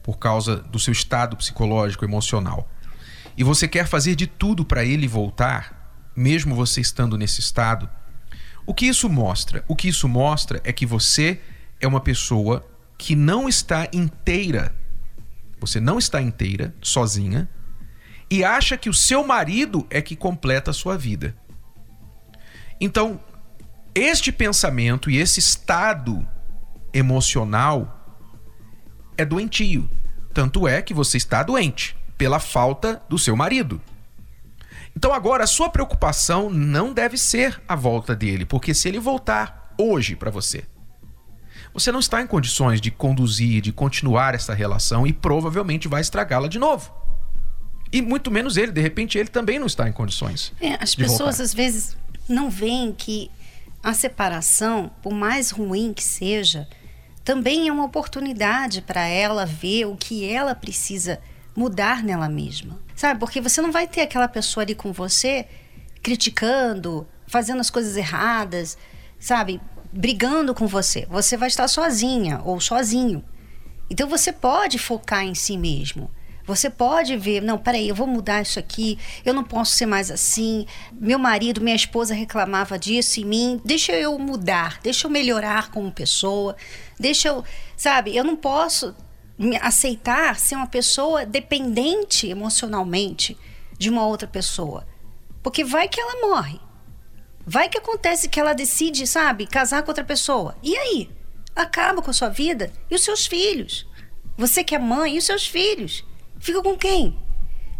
por 0.02 0.18
causa 0.18 0.56
do 0.56 0.80
seu 0.80 0.92
estado 0.92 1.38
psicológico, 1.38 2.04
emocional. 2.04 2.68
E 3.38 3.44
você 3.44 3.68
quer 3.68 3.86
fazer 3.86 4.16
de 4.16 4.26
tudo 4.26 4.66
para 4.66 4.84
ele 4.84 5.08
voltar, 5.08 5.94
mesmo 6.16 6.56
você 6.56 6.82
estando 6.82 7.16
nesse 7.16 7.40
estado. 7.40 7.88
O 8.66 8.74
que 8.74 8.88
isso 8.88 9.08
mostra? 9.08 9.64
O 9.68 9.76
que 9.76 9.90
isso 9.90 10.10
mostra 10.10 10.60
é 10.64 10.74
que 10.74 10.88
você 10.88 11.40
é 11.80 11.88
uma 11.88 12.02
pessoa 12.02 12.68
que 12.98 13.16
não 13.16 13.48
está 13.48 13.88
inteira. 13.94 14.76
Você 15.60 15.80
não 15.80 16.00
está 16.00 16.20
inteira, 16.20 16.74
sozinha, 16.82 17.48
e 18.28 18.44
acha 18.44 18.76
que 18.76 18.90
o 18.90 18.94
seu 18.94 19.24
marido 19.24 19.86
é 19.92 20.02
que 20.02 20.16
completa 20.16 20.72
a 20.72 20.74
sua 20.74 20.98
vida. 20.98 21.38
Então, 22.80 23.20
este 23.94 24.32
pensamento 24.32 25.10
e 25.10 25.18
esse 25.18 25.40
estado 25.40 26.26
emocional 26.94 28.18
é 29.18 29.26
doentio. 29.26 29.90
Tanto 30.34 30.68
é 30.68 30.82
que 30.82 30.94
você 30.94 31.18
está 31.18 31.44
doente 31.44 31.98
pela 32.18 32.40
falta 32.40 33.02
do 33.10 33.18
seu 33.18 33.36
marido. 33.36 33.82
Então 34.96 35.14
agora 35.14 35.44
a 35.44 35.48
sua 35.48 35.70
preocupação 35.70 36.50
não 36.50 36.94
deve 36.94 37.18
ser 37.18 37.62
a 37.68 37.76
volta 37.76 38.16
dele, 38.16 38.46
porque 38.46 38.74
se 38.74 38.88
ele 38.88 39.00
voltar 39.00 39.74
hoje 39.78 40.16
para 40.16 40.32
você, 40.32 40.64
você 41.74 41.92
não 41.92 42.00
está 42.00 42.22
em 42.22 42.28
condições 42.28 42.82
de 42.82 42.92
conduzir, 42.92 43.62
de 43.62 43.72
continuar 43.72 44.36
essa 44.36 44.54
relação 44.54 45.06
e 45.06 45.14
provavelmente 45.14 45.88
vai 45.88 46.02
estragá-la 46.02 46.48
de 46.48 46.60
novo. 46.60 46.94
E 47.92 48.02
muito 48.02 48.30
menos 48.30 48.58
ele, 48.58 48.72
de 48.72 48.82
repente 48.82 49.18
ele 49.18 49.30
também 49.30 49.58
não 49.58 49.68
está 49.68 49.88
em 49.88 49.92
condições. 49.92 50.54
É, 50.60 50.76
as 50.82 50.94
pessoas 50.94 51.38
voltar. 51.38 51.44
às 51.44 51.54
vezes 51.54 51.98
não 52.30 52.50
veem 52.50 52.94
que 52.94 53.30
a 53.84 53.94
separação, 53.94 54.92
por 55.02 55.14
mais 55.14 55.52
ruim 55.52 55.94
que 55.94 56.04
seja, 56.04 56.68
também 57.24 57.68
é 57.68 57.72
uma 57.72 57.86
oportunidade 57.86 58.82
para 58.82 59.06
ela 59.08 59.46
ver 59.46 59.86
o 59.86 59.96
que 59.96 60.30
ela 60.30 60.56
precisa 60.56 61.20
mudar 61.56 62.04
nela 62.04 62.30
mesma. 62.30 62.80
Sabe? 62.96 63.20
Porque 63.20 63.42
você 63.42 63.62
não 63.62 63.72
vai 63.72 63.88
ter 63.88 64.02
aquela 64.02 64.28
pessoa 64.28 64.64
ali 64.64 64.76
com 64.76 64.92
você 64.92 65.48
criticando, 66.02 67.08
fazendo 67.28 67.60
as 67.60 67.70
coisas 67.70 67.96
erradas, 67.98 68.78
sabe? 69.20 69.62
Brigando 69.92 70.54
com 70.54 70.68
você. 70.68 71.06
Você 71.10 71.36
vai 71.38 71.48
estar 71.48 71.68
sozinha 71.68 72.42
ou 72.44 72.60
sozinho. 72.60 73.24
Então 73.90 74.08
você 74.08 74.32
pode 74.32 74.78
focar 74.78 75.24
em 75.24 75.36
si 75.36 75.58
mesmo. 75.58 76.10
Você 76.50 76.68
pode 76.68 77.16
ver, 77.16 77.44
não, 77.44 77.60
peraí, 77.60 77.90
eu 77.90 77.94
vou 77.94 78.08
mudar 78.08 78.42
isso 78.42 78.58
aqui, 78.58 78.98
eu 79.24 79.36
não 79.36 79.44
posso 79.44 79.74
ser 79.74 79.86
mais 79.86 80.10
assim. 80.10 80.66
Meu 80.92 81.20
marido, 81.20 81.62
minha 81.62 81.76
esposa 81.76 82.16
reclamava 82.16 82.80
disso 82.80 83.20
em 83.20 83.26
mim, 83.26 83.62
deixa 83.64 83.92
eu 83.92 84.18
mudar, 84.18 84.80
deixa 84.82 85.06
eu 85.06 85.12
melhorar 85.12 85.70
como 85.70 85.92
pessoa, 85.92 86.56
deixa 87.00 87.28
eu, 87.28 87.44
sabe, 87.78 88.18
eu 88.18 88.24
não 88.24 88.36
posso 88.36 88.96
aceitar 89.62 90.40
ser 90.40 90.56
uma 90.56 90.66
pessoa 90.66 91.24
dependente 91.24 92.28
emocionalmente 92.28 93.38
de 93.78 93.88
uma 93.88 94.08
outra 94.08 94.28
pessoa. 94.28 94.88
Porque 95.44 95.64
vai 95.64 95.88
que 95.88 96.02
ela 96.02 96.28
morre. 96.28 96.60
Vai 97.46 97.70
que 97.70 97.78
acontece 97.78 98.28
que 98.28 98.40
ela 98.40 98.54
decide, 98.54 99.06
sabe, 99.06 99.46
casar 99.46 99.84
com 99.84 99.92
outra 99.92 100.04
pessoa. 100.04 100.58
E 100.64 100.76
aí? 100.76 101.12
Acaba 101.56 102.02
com 102.02 102.10
a 102.10 102.14
sua 102.14 102.30
vida 102.30 102.74
e 102.90 102.96
os 102.96 103.04
seus 103.04 103.28
filhos. 103.28 103.88
Você 104.36 104.64
que 104.64 104.74
é 104.74 104.80
mãe 104.80 105.14
e 105.14 105.20
os 105.20 105.26
seus 105.26 105.46
filhos. 105.46 106.09
Fica 106.40 106.62
com 106.62 106.78
quem? 106.78 107.18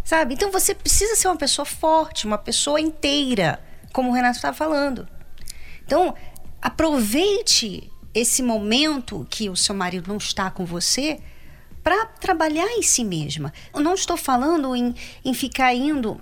Sabe? 0.04 0.34
Então 0.34 0.52
você 0.52 0.74
precisa 0.76 1.16
ser 1.16 1.28
uma 1.28 1.38
pessoa 1.38 1.66
forte, 1.66 2.26
uma 2.26 2.38
pessoa 2.38 2.80
inteira, 2.80 3.60
como 3.94 4.10
o 4.10 4.14
Renato 4.14 4.36
estava 4.36 4.56
falando. 4.56 5.08
Então, 5.86 6.14
aproveite 6.62 7.92
esse 8.14 8.44
momento 8.44 9.26
que 9.30 9.50
o 9.50 9.56
seu 9.56 9.74
marido 9.74 10.08
não 10.08 10.18
está 10.18 10.50
com 10.50 10.66
você 10.66 11.20
para 11.84 12.06
trabalhar 12.06 12.68
em 12.68 12.82
si 12.82 13.04
mesma. 13.04 13.54
Eu 13.74 13.82
não 13.82 13.94
estou 13.94 14.18
falando 14.18 14.76
em, 14.76 14.94
em 15.24 15.34
ficar 15.34 15.74
indo 15.74 16.20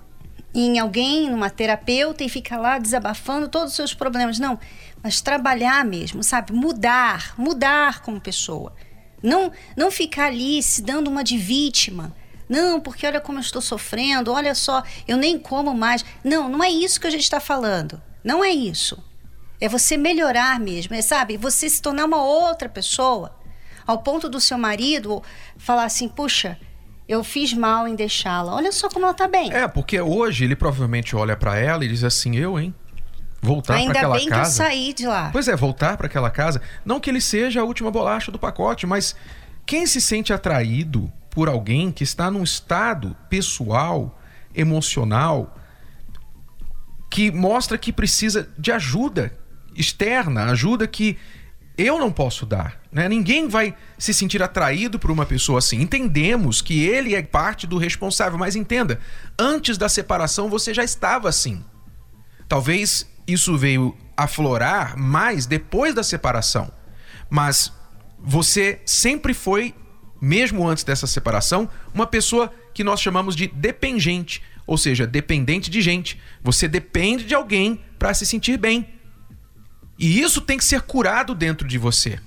em 0.54 0.78
alguém, 0.78 1.30
numa 1.30 1.50
terapeuta 1.50 2.24
e 2.24 2.28
ficar 2.28 2.58
lá 2.58 2.78
desabafando 2.78 3.48
todos 3.48 3.70
os 3.70 3.76
seus 3.76 3.94
problemas. 3.94 4.38
Não, 4.38 4.58
mas 5.02 5.20
trabalhar 5.20 5.84
mesmo, 5.84 6.22
sabe? 6.22 6.52
Mudar, 6.52 7.34
mudar 7.36 8.00
como 8.00 8.20
pessoa. 8.20 8.72
Não, 9.22 9.52
não 9.76 9.90
ficar 9.90 10.26
ali 10.26 10.62
se 10.62 10.82
dando 10.82 11.08
uma 11.08 11.24
de 11.24 11.36
vítima. 11.36 12.14
Não, 12.48 12.80
porque 12.80 13.06
olha 13.06 13.20
como 13.20 13.38
eu 13.38 13.42
estou 13.42 13.60
sofrendo, 13.60 14.32
olha 14.32 14.54
só, 14.54 14.82
eu 15.06 15.16
nem 15.16 15.38
como 15.38 15.74
mais. 15.74 16.04
Não, 16.24 16.48
não 16.48 16.64
é 16.64 16.70
isso 16.70 17.00
que 17.00 17.06
a 17.06 17.10
gente 17.10 17.22
está 17.22 17.40
falando. 17.40 18.00
Não 18.24 18.42
é 18.42 18.50
isso. 18.50 19.02
É 19.60 19.68
você 19.68 19.96
melhorar 19.96 20.58
mesmo, 20.60 20.94
é, 20.94 21.02
sabe? 21.02 21.36
Você 21.36 21.68
se 21.68 21.82
tornar 21.82 22.04
uma 22.04 22.22
outra 22.22 22.68
pessoa. 22.68 23.36
Ao 23.86 23.98
ponto 23.98 24.28
do 24.28 24.40
seu 24.40 24.56
marido 24.56 25.22
falar 25.56 25.84
assim: 25.84 26.08
puxa, 26.08 26.58
eu 27.08 27.24
fiz 27.24 27.52
mal 27.52 27.88
em 27.88 27.94
deixá-la. 27.94 28.54
Olha 28.54 28.70
só 28.70 28.88
como 28.88 29.06
ela 29.06 29.12
está 29.12 29.26
bem. 29.26 29.52
É, 29.52 29.66
porque 29.66 30.00
hoje 30.00 30.44
ele 30.44 30.54
provavelmente 30.54 31.16
olha 31.16 31.36
para 31.36 31.56
ela 31.58 31.84
e 31.84 31.88
diz 31.88 32.04
assim: 32.04 32.36
eu, 32.36 32.58
hein? 32.58 32.74
Voltar 33.40 33.74
para 33.74 33.90
aquela 33.90 33.94
casa. 33.94 34.06
Ainda 34.06 34.18
bem 34.18 34.28
que 34.28 34.34
eu 34.34 34.44
saí 34.44 34.92
de 34.92 35.06
lá. 35.06 35.30
Pois 35.32 35.48
é, 35.48 35.56
voltar 35.56 35.96
para 35.96 36.06
aquela 36.06 36.30
casa. 36.30 36.60
Não 36.84 37.00
que 37.00 37.08
ele 37.08 37.20
seja 37.20 37.60
a 37.60 37.64
última 37.64 37.90
bolacha 37.90 38.30
do 38.30 38.38
pacote, 38.38 38.86
mas 38.86 39.16
quem 39.64 39.86
se 39.86 40.00
sente 40.00 40.32
atraído 40.32 41.10
por 41.38 41.48
alguém 41.48 41.92
que 41.92 42.02
está 42.02 42.32
num 42.32 42.42
estado 42.42 43.16
pessoal, 43.30 44.20
emocional, 44.52 45.56
que 47.08 47.30
mostra 47.30 47.78
que 47.78 47.92
precisa 47.92 48.50
de 48.58 48.72
ajuda 48.72 49.38
externa, 49.72 50.46
ajuda 50.46 50.88
que 50.88 51.16
eu 51.76 51.96
não 51.96 52.10
posso 52.10 52.44
dar. 52.44 52.80
Né? 52.90 53.08
Ninguém 53.08 53.46
vai 53.46 53.72
se 53.96 54.12
sentir 54.12 54.42
atraído 54.42 54.98
por 54.98 55.12
uma 55.12 55.24
pessoa 55.24 55.60
assim. 55.60 55.80
Entendemos 55.80 56.60
que 56.60 56.84
ele 56.84 57.14
é 57.14 57.22
parte 57.22 57.68
do 57.68 57.78
responsável, 57.78 58.36
mas 58.36 58.56
entenda, 58.56 58.98
antes 59.38 59.78
da 59.78 59.88
separação 59.88 60.50
você 60.50 60.74
já 60.74 60.82
estava 60.82 61.28
assim. 61.28 61.64
Talvez 62.48 63.08
isso 63.28 63.56
veio 63.56 63.96
aflorar 64.16 64.98
mais 64.98 65.46
depois 65.46 65.94
da 65.94 66.02
separação, 66.02 66.68
mas 67.30 67.72
você 68.18 68.80
sempre 68.84 69.32
foi 69.32 69.72
mesmo 70.20 70.66
antes 70.66 70.84
dessa 70.84 71.06
separação, 71.06 71.68
uma 71.94 72.06
pessoa 72.06 72.52
que 72.74 72.84
nós 72.84 73.00
chamamos 73.00 73.36
de 73.36 73.46
dependente, 73.46 74.42
ou 74.66 74.76
seja, 74.76 75.06
dependente 75.06 75.70
de 75.70 75.80
gente. 75.80 76.20
Você 76.42 76.68
depende 76.68 77.24
de 77.24 77.34
alguém 77.34 77.80
para 77.98 78.12
se 78.14 78.26
sentir 78.26 78.58
bem. 78.58 78.88
E 79.98 80.20
isso 80.20 80.40
tem 80.40 80.58
que 80.58 80.64
ser 80.64 80.82
curado 80.82 81.34
dentro 81.34 81.66
de 81.66 81.78
você. 81.78 82.20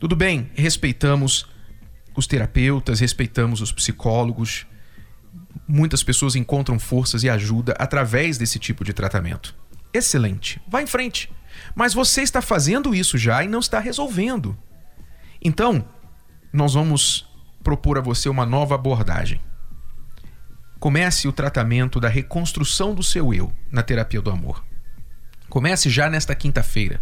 Tudo 0.00 0.16
bem, 0.16 0.50
respeitamos 0.54 1.46
os 2.16 2.26
terapeutas, 2.26 3.00
respeitamos 3.00 3.60
os 3.60 3.70
psicólogos. 3.70 4.66
Muitas 5.66 6.02
pessoas 6.02 6.34
encontram 6.34 6.78
forças 6.78 7.22
e 7.22 7.28
ajuda 7.28 7.74
através 7.78 8.38
desse 8.38 8.58
tipo 8.58 8.84
de 8.84 8.92
tratamento. 8.92 9.54
Excelente, 9.92 10.60
vá 10.68 10.82
em 10.82 10.86
frente. 10.86 11.30
Mas 11.74 11.94
você 11.94 12.22
está 12.22 12.40
fazendo 12.40 12.94
isso 12.94 13.16
já 13.18 13.44
e 13.44 13.48
não 13.48 13.60
está 13.60 13.78
resolvendo. 13.78 14.56
Então, 15.42 15.84
nós 16.52 16.74
vamos 16.74 17.28
propor 17.62 17.98
a 17.98 18.00
você 18.00 18.28
uma 18.28 18.46
nova 18.46 18.74
abordagem. 18.74 19.40
Comece 20.78 21.26
o 21.26 21.32
tratamento 21.32 21.98
da 22.00 22.08
reconstrução 22.08 22.94
do 22.94 23.02
seu 23.02 23.34
eu 23.34 23.52
na 23.70 23.82
terapia 23.82 24.22
do 24.22 24.30
amor. 24.30 24.64
Comece 25.48 25.90
já 25.90 26.08
nesta 26.08 26.34
quinta-feira, 26.34 27.00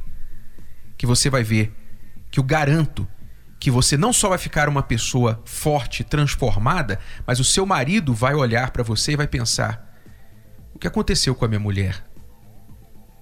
que 0.96 1.06
você 1.06 1.28
vai 1.28 1.42
ver 1.42 1.74
que 2.30 2.40
eu 2.40 2.44
garanto 2.44 3.06
que 3.58 3.70
você 3.70 3.96
não 3.96 4.12
só 4.12 4.28
vai 4.28 4.38
ficar 4.38 4.68
uma 4.68 4.82
pessoa 4.82 5.42
forte, 5.44 6.04
transformada, 6.04 6.98
mas 7.26 7.40
o 7.40 7.44
seu 7.44 7.66
marido 7.66 8.14
vai 8.14 8.34
olhar 8.34 8.70
para 8.70 8.82
você 8.82 9.12
e 9.12 9.16
vai 9.16 9.26
pensar: 9.26 10.00
o 10.74 10.78
que 10.78 10.86
aconteceu 10.86 11.34
com 11.34 11.44
a 11.44 11.48
minha 11.48 11.60
mulher? 11.60 12.04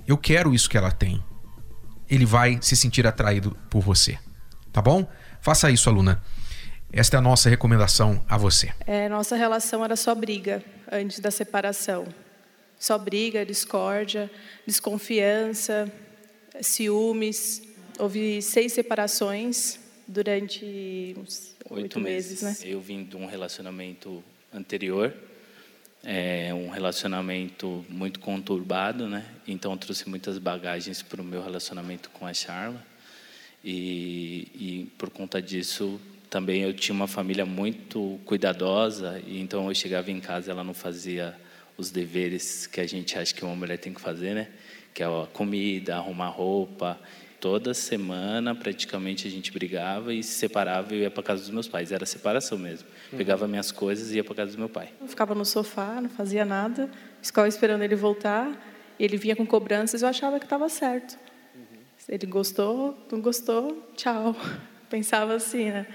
Eu 0.07 0.19
quero 0.19 0.55
isso 0.55 0.69
que 0.69 0.77
ela 0.77 0.91
tem. 0.91 1.23
Ele 2.09 2.27
vai 2.27 2.59
se 2.61 2.77
sentir 2.77 3.07
atraído 3.07 3.57
por 3.71 3.81
você. 3.81 4.19
Tá 4.73 4.83
bom? 4.83 5.09
Faça 5.45 5.71
isso, 5.71 5.91
aluna. 5.91 6.23
Esta 6.91 7.17
é 7.17 7.19
a 7.19 7.21
nossa 7.21 7.51
recomendação 7.51 8.25
a 8.27 8.39
você. 8.39 8.73
É, 8.87 9.11
nossa 9.11 9.37
relação 9.37 9.85
era 9.85 9.95
só 9.95 10.15
briga 10.15 10.65
antes 10.91 11.21
da 11.21 11.31
separação. 11.31 12.07
Só 12.81 12.97
briga, 12.97 13.45
discórdia, 13.45 14.31
desconfiança, 14.67 15.93
ciúmes. 16.63 17.63
Houve 17.99 18.41
seis 18.41 18.73
separações 18.73 19.79
durante 20.09 21.15
uns 21.19 21.55
oito 21.69 22.01
meses, 22.01 22.43
meses, 22.43 22.63
né? 22.65 22.71
Eu 22.71 22.81
vim 22.81 23.05
de 23.05 23.15
um 23.15 23.27
relacionamento 23.27 24.25
anterior, 24.51 25.13
é, 26.03 26.55
um 26.55 26.71
relacionamento 26.71 27.85
muito 27.91 28.19
conturbado, 28.19 29.07
né? 29.11 29.27
Então 29.47 29.77
trouxe 29.77 30.09
muitas 30.09 30.39
bagagens 30.39 31.03
para 31.03 31.21
o 31.21 31.25
meu 31.25 31.45
relacionamento 31.45 32.09
com 32.09 32.27
a 32.27 32.33
Charla. 32.33 32.83
E, 33.65 34.49
e 34.55 34.93
por 34.99 35.09
conta 35.09 35.41
disso 35.41 35.99
também 36.29 36.63
eu 36.63 36.75
tinha 36.75 36.95
uma 36.95 37.07
família 37.07 37.47
muito 37.47 38.21
cuidadosa 38.27 39.23
e 39.27 39.41
então 39.41 39.69
eu 39.69 39.75
chegava 39.75 40.11
em 40.11 40.21
casa 40.21 40.51
ela 40.51 40.65
não 40.65 40.75
fazia 40.75 41.35
os 41.77 41.91
deveres 41.91 42.67
que 42.67 42.81
a 42.81 42.87
gente 42.87 43.19
acha 43.19 43.35
que 43.35 43.45
uma 43.45 43.55
mulher 43.55 43.79
tem 43.79 43.93
que 43.93 44.01
fazer, 44.01 44.35
né? 44.35 44.49
Que 44.93 45.03
é 45.03 45.07
a 45.07 45.27
comida, 45.33 45.97
arrumar 45.97 46.29
roupa. 46.29 46.99
Toda 47.41 47.75
semana, 47.75 48.55
praticamente, 48.55 49.27
a 49.29 49.31
gente 49.31 49.53
brigava 49.53 50.15
e 50.15 50.23
se 50.23 50.33
separava 50.33 50.95
e 50.95 51.01
ia 51.01 51.11
para 51.11 51.23
casa 51.23 51.43
dos 51.43 51.51
meus 51.51 51.69
pais. 51.69 51.93
Era 51.93 52.07
separação 52.07 52.57
mesmo. 52.57 52.89
Uhum. 53.13 53.19
Pegava 53.19 53.47
minhas 53.47 53.71
coisas 53.71 54.13
e 54.13 54.17
ia 54.17 54.25
para 54.25 54.35
casa 54.35 54.53
do 54.53 54.59
meu 54.59 54.69
pai. 54.69 54.91
Eu 55.01 55.09
ficava 55.09 55.35
no 55.35 55.45
sofá, 55.45 56.01
não 56.01 56.09
fazia 56.09 56.45
nada, 56.45 56.89
ficava 57.21 57.47
esperando 57.47 57.83
ele 57.83 57.97
voltar. 57.97 58.51
Ele 58.99 59.17
vinha 59.17 59.37
com 59.37 59.45
cobranças, 59.45 60.01
eu 60.01 60.09
achava 60.09 60.39
que 60.39 60.47
estava 60.47 60.69
certo. 60.69 61.19
Ele 62.09 62.27
gostou, 62.27 62.97
não 63.11 63.21
gostou, 63.21 63.83
tchau. 63.97 64.37
Pensava 64.91 65.35
assim, 65.35 65.71
né? 65.71 65.87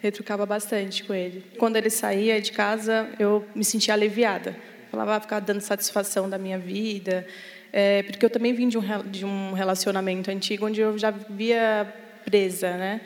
Retrucava 0.00 0.46
bastante 0.46 1.02
com 1.02 1.12
ele. 1.12 1.44
Quando 1.58 1.76
ele 1.76 1.90
saía 1.90 2.40
de 2.40 2.52
casa, 2.52 3.10
eu 3.18 3.44
me 3.54 3.64
sentia 3.64 3.94
aliviada. 3.94 4.56
Falava, 4.90 5.16
ah, 5.16 5.20
ficava 5.20 5.40
dando 5.44 5.60
satisfação 5.60 6.30
da 6.30 6.38
minha 6.38 6.58
vida. 6.58 7.26
É, 7.72 8.02
porque 8.04 8.24
eu 8.24 8.30
também 8.30 8.54
vim 8.54 8.68
de 8.68 8.78
um, 8.78 8.82
de 9.10 9.26
um 9.26 9.52
relacionamento 9.52 10.30
antigo 10.30 10.66
onde 10.66 10.80
eu 10.80 10.96
já 10.96 11.10
via 11.10 11.92
presa, 12.24 12.76
né? 12.76 13.00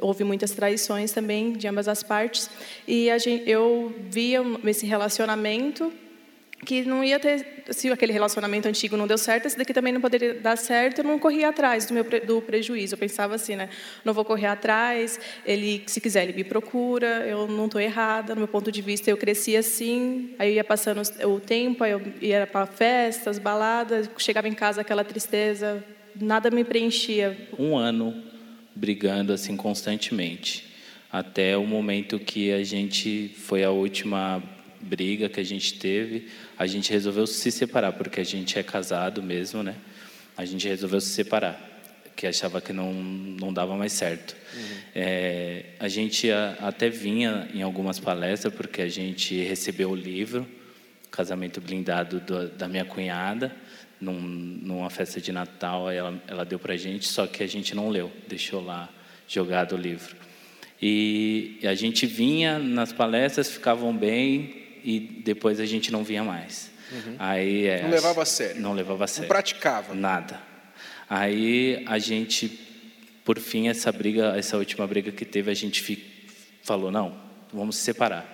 Houve 0.00 0.24
muitas 0.24 0.52
traições 0.52 1.12
também 1.12 1.52
de 1.52 1.68
ambas 1.68 1.88
as 1.88 2.02
partes. 2.02 2.48
E 2.88 3.08
gente, 3.18 3.48
eu 3.48 3.94
via 4.08 4.40
esse 4.64 4.86
relacionamento 4.86 5.92
que 6.66 6.84
não 6.84 7.02
ia 7.02 7.18
ter, 7.20 7.62
se 7.70 7.88
aquele 7.90 8.12
relacionamento 8.12 8.66
antigo 8.66 8.96
não 8.96 9.06
deu 9.06 9.16
certo, 9.16 9.46
esse 9.46 9.56
daqui 9.56 9.72
também 9.72 9.92
não 9.92 10.00
poderia 10.00 10.34
dar 10.34 10.58
certo, 10.58 10.98
eu 10.98 11.04
não 11.04 11.18
corria 11.18 11.48
atrás 11.48 11.86
do 11.86 11.94
meu 11.94 12.04
do 12.26 12.42
prejuízo. 12.42 12.94
Eu 12.94 12.98
pensava 12.98 13.36
assim, 13.36 13.54
né? 13.54 13.70
Não 14.04 14.12
vou 14.12 14.24
correr 14.24 14.46
atrás, 14.46 15.18
ele, 15.46 15.84
se 15.86 16.00
quiser, 16.00 16.24
ele 16.24 16.32
me 16.32 16.44
procura, 16.44 17.24
eu 17.26 17.46
não 17.46 17.66
estou 17.66 17.80
errada, 17.80 18.34
no 18.34 18.40
meu 18.40 18.48
ponto 18.48 18.70
de 18.70 18.82
vista, 18.82 19.08
eu 19.08 19.16
cresci 19.16 19.56
assim, 19.56 20.34
aí 20.38 20.54
ia 20.54 20.64
passando 20.64 21.00
o 21.24 21.40
tempo, 21.40 21.84
aí 21.84 21.92
eu 21.92 22.02
ia 22.20 22.46
para 22.46 22.66
festas, 22.66 23.38
baladas, 23.38 24.10
chegava 24.18 24.48
em 24.48 24.54
casa 24.54 24.80
aquela 24.80 25.04
tristeza, 25.04 25.82
nada 26.20 26.50
me 26.50 26.64
preenchia. 26.64 27.48
Um 27.56 27.76
ano 27.76 28.24
brigando 28.74 29.32
assim 29.32 29.56
constantemente, 29.56 30.74
até 31.10 31.56
o 31.56 31.64
momento 31.64 32.18
que 32.18 32.52
a 32.52 32.64
gente 32.64 33.30
foi 33.36 33.62
a 33.62 33.70
última 33.70 34.42
briga 34.80 35.28
que 35.28 35.40
a 35.40 35.44
gente 35.44 35.74
teve, 35.74 36.28
a 36.58 36.66
gente 36.66 36.92
resolveu 36.92 37.26
se 37.26 37.50
separar, 37.50 37.92
porque 37.92 38.20
a 38.20 38.24
gente 38.24 38.58
é 38.58 38.62
casado 38.62 39.22
mesmo, 39.22 39.62
né? 39.62 39.74
A 40.36 40.44
gente 40.44 40.68
resolveu 40.68 41.00
se 41.00 41.08
separar, 41.08 41.58
que 42.14 42.26
achava 42.26 42.60
que 42.60 42.72
não, 42.72 42.92
não 42.92 43.52
dava 43.52 43.74
mais 43.76 43.92
certo. 43.92 44.36
Uhum. 44.54 44.76
É, 44.94 45.64
a 45.78 45.88
gente 45.88 46.30
até 46.60 46.88
vinha 46.88 47.48
em 47.54 47.62
algumas 47.62 47.98
palestras, 47.98 48.52
porque 48.52 48.82
a 48.82 48.88
gente 48.88 49.34
recebeu 49.42 49.90
o 49.90 49.94
livro, 49.94 50.46
Casamento 51.10 51.60
Blindado, 51.60 52.20
do, 52.20 52.48
da 52.48 52.68
minha 52.68 52.84
cunhada, 52.84 53.54
num, 54.00 54.20
numa 54.20 54.90
festa 54.90 55.20
de 55.20 55.32
Natal, 55.32 55.90
ela, 55.90 56.22
ela 56.26 56.44
deu 56.44 56.58
para 56.58 56.74
a 56.74 56.76
gente, 56.76 57.06
só 57.06 57.26
que 57.26 57.42
a 57.42 57.46
gente 57.46 57.74
não 57.74 57.88
leu, 57.88 58.12
deixou 58.28 58.62
lá 58.62 58.90
jogado 59.26 59.74
o 59.74 59.78
livro. 59.78 60.14
E 60.80 61.58
a 61.64 61.74
gente 61.74 62.06
vinha 62.06 62.58
nas 62.58 62.92
palestras, 62.92 63.50
ficavam 63.50 63.96
bem, 63.96 64.65
e 64.86 65.00
depois 65.00 65.58
a 65.58 65.66
gente 65.66 65.90
não 65.90 66.04
vinha 66.04 66.22
mais. 66.22 66.70
Uhum. 66.92 67.16
Aí, 67.18 67.66
é, 67.66 67.82
não 67.82 67.90
levava 67.90 68.22
a 68.22 68.24
sério? 68.24 68.62
Não 68.62 68.72
levava 68.72 69.02
a 69.04 69.06
sério. 69.08 69.22
Não 69.22 69.28
praticava? 69.28 69.92
Nada. 69.92 70.40
Aí 71.10 71.82
a 71.86 71.98
gente 71.98 72.60
Por 73.24 73.40
fim, 73.40 73.66
essa 73.66 73.90
briga, 73.90 74.36
essa 74.36 74.56
última 74.56 74.86
briga 74.86 75.10
que 75.10 75.24
teve, 75.24 75.50
a 75.50 75.54
gente 75.54 75.82
falou: 76.62 76.92
não, 76.92 77.20
vamos 77.52 77.76
se 77.76 77.82
separar. 77.82 78.24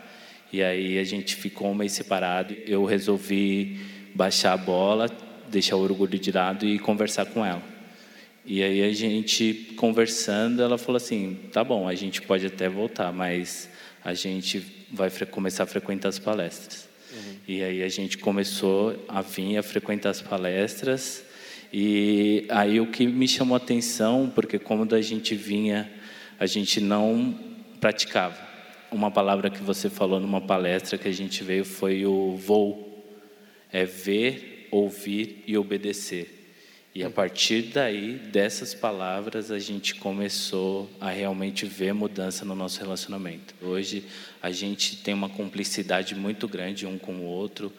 E 0.52 0.62
aí 0.62 0.98
a 0.98 1.04
gente 1.04 1.34
ficou 1.34 1.70
um 1.70 1.74
mês 1.74 1.92
separado. 1.92 2.54
Eu 2.66 2.84
resolvi 2.84 3.80
baixar 4.14 4.52
a 4.52 4.56
bola, 4.58 5.08
deixar 5.48 5.76
o 5.76 5.80
orgulho 5.80 6.18
de 6.18 6.30
lado 6.30 6.66
e 6.66 6.78
conversar 6.78 7.24
com 7.24 7.44
ela. 7.44 7.62
E 8.44 8.62
aí 8.62 8.82
a 8.82 8.92
gente 8.92 9.72
conversando, 9.76 10.62
ela 10.62 10.76
falou 10.76 10.98
assim: 10.98 11.38
tá 11.50 11.64
bom, 11.64 11.88
a 11.88 11.94
gente 11.94 12.20
pode 12.20 12.44
até 12.44 12.68
voltar, 12.68 13.10
mas 13.10 13.70
a 14.04 14.14
gente 14.14 14.86
vai 14.90 15.10
começar 15.26 15.64
a 15.64 15.66
frequentar 15.66 16.08
as 16.08 16.18
palestras. 16.18 16.88
Uhum. 17.12 17.36
E 17.46 17.62
aí 17.62 17.82
a 17.82 17.88
gente 17.88 18.18
começou 18.18 19.04
a 19.08 19.22
vir 19.22 19.56
a 19.58 19.62
frequentar 19.62 20.10
as 20.10 20.20
palestras. 20.20 21.24
E 21.72 22.46
aí 22.48 22.80
o 22.80 22.86
que 22.86 23.06
me 23.06 23.28
chamou 23.28 23.54
a 23.54 23.58
atenção, 23.58 24.30
porque 24.34 24.58
como 24.58 24.86
a 24.94 25.00
gente 25.00 25.34
vinha, 25.34 25.90
a 26.38 26.46
gente 26.46 26.80
não 26.80 27.38
praticava. 27.80 28.36
Uma 28.90 29.10
palavra 29.10 29.48
que 29.48 29.62
você 29.62 29.88
falou 29.88 30.20
numa 30.20 30.40
palestra 30.40 30.98
que 30.98 31.08
a 31.08 31.12
gente 31.12 31.42
veio 31.42 31.64
foi 31.64 32.04
o 32.04 32.36
vou. 32.36 32.90
É 33.72 33.86
ver, 33.86 34.68
ouvir 34.70 35.42
e 35.46 35.56
obedecer. 35.56 36.41
E 36.94 37.02
a 37.02 37.08
partir 37.08 37.62
daí, 37.62 38.20
dessas 38.30 38.74
palavras, 38.74 39.50
a 39.50 39.58
gente 39.58 39.94
começou 39.94 40.90
a 41.00 41.08
realmente 41.08 41.64
ver 41.64 41.94
mudança 41.94 42.44
no 42.44 42.54
nosso 42.54 42.78
relacionamento. 42.80 43.54
Hoje, 43.62 44.04
a 44.42 44.50
gente 44.50 44.96
tem 44.96 45.14
uma 45.14 45.30
cumplicidade 45.30 46.14
muito 46.14 46.46
grande 46.46 46.86
um 46.86 46.98
com 46.98 47.14
o 47.14 47.24
outro 47.24 47.72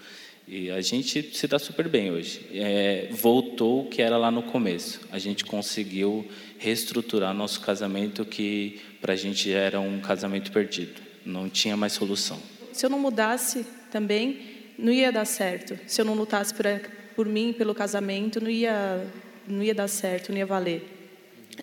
e 0.47 0.71
a 0.71 0.81
gente 0.81 1.29
se 1.31 1.47
dá 1.47 1.59
super 1.59 1.87
bem 1.87 2.09
hoje. 2.09 2.41
É, 2.53 3.07
voltou 3.11 3.85
o 3.85 3.87
que 3.87 4.01
era 4.01 4.17
lá 4.17 4.31
no 4.31 4.41
começo. 4.41 5.01
A 5.11 5.19
gente 5.19 5.45
conseguiu 5.45 6.27
reestruturar 6.57 7.35
nosso 7.35 7.61
casamento 7.61 8.25
que 8.25 8.81
para 8.99 9.13
a 9.13 9.15
gente 9.15 9.51
era 9.51 9.79
um 9.79 9.99
casamento 9.99 10.51
perdido. 10.51 10.99
Não 11.23 11.47
tinha 11.47 11.77
mais 11.77 11.93
solução. 11.93 12.39
Se 12.71 12.83
eu 12.83 12.89
não 12.89 12.97
mudasse 12.99 13.63
também, 13.91 14.41
não 14.75 14.91
ia 14.91 15.11
dar 15.11 15.25
certo. 15.25 15.79
Se 15.85 16.01
eu 16.01 16.05
não 16.05 16.15
lutasse 16.15 16.51
por 16.51 16.65
por 17.15 17.27
mim, 17.27 17.53
pelo 17.53 17.73
casamento, 17.73 18.41
não 18.41 18.49
ia, 18.49 19.05
não 19.47 19.63
ia 19.63 19.73
dar 19.73 19.87
certo, 19.87 20.31
não 20.31 20.37
ia 20.37 20.45
valer. 20.45 20.89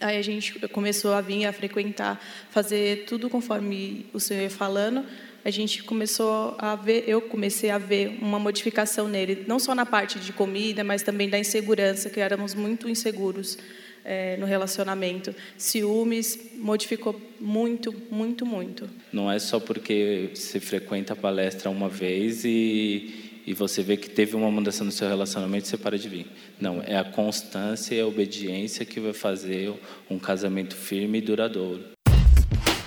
Aí 0.01 0.17
a 0.17 0.23
gente 0.23 0.59
começou 0.69 1.13
a 1.13 1.21
vir 1.21 1.47
a 1.47 1.53
frequentar, 1.53 2.21
fazer 2.51 3.05
tudo 3.07 3.29
conforme 3.29 4.07
o 4.13 4.21
Senhor 4.21 4.43
ia 4.43 4.51
falando. 4.51 5.05
A 5.45 5.51
gente 5.51 5.83
começou 5.83 6.55
a 6.59 6.77
ver, 6.77 7.05
eu 7.07 7.21
comecei 7.21 7.71
a 7.71 7.79
ver 7.79 8.19
uma 8.21 8.39
modificação 8.39 9.09
nele, 9.09 9.45
não 9.49 9.59
só 9.59 9.75
na 9.75 9.87
parte 9.87 10.19
de 10.19 10.33
comida, 10.33 10.85
mas 10.85 11.03
também 11.03 11.29
da 11.29 11.39
insegurança, 11.39 12.11
que 12.11 12.21
éramos 12.21 12.55
muito 12.55 12.89
inseguros 12.89 13.59
é, 14.05 14.37
no 14.37 14.47
relacionamento. 14.47 15.35
Ciúmes 15.57 16.39
modificou 16.57 17.21
muito, 17.41 17.95
muito, 18.11 18.45
muito. 18.45 18.89
Não 19.13 19.31
é 19.31 19.39
só 19.39 19.59
porque 19.59 20.31
você 20.35 20.61
frequenta 20.61 21.15
a 21.15 21.17
palestra 21.17 21.71
uma 21.71 21.89
vez 21.89 22.45
e 22.45 23.30
e 23.51 23.53
você 23.53 23.83
vê 23.83 23.97
que 23.97 24.09
teve 24.09 24.37
uma 24.37 24.49
mudança 24.49 24.85
no 24.85 24.93
seu 24.93 25.09
relacionamento, 25.09 25.67
você 25.67 25.77
para 25.77 25.99
de 25.99 26.09
vir. 26.09 26.27
Não, 26.61 26.81
é 26.87 26.97
a 26.97 27.03
constância 27.03 27.97
e 27.97 28.01
a 28.01 28.07
obediência 28.07 28.85
que 28.85 29.01
vai 29.01 29.13
fazer 29.13 29.75
um 30.09 30.21
casamento 30.21 30.77
firme 30.77 31.19
e 31.19 31.21
duradouro. 31.21 31.81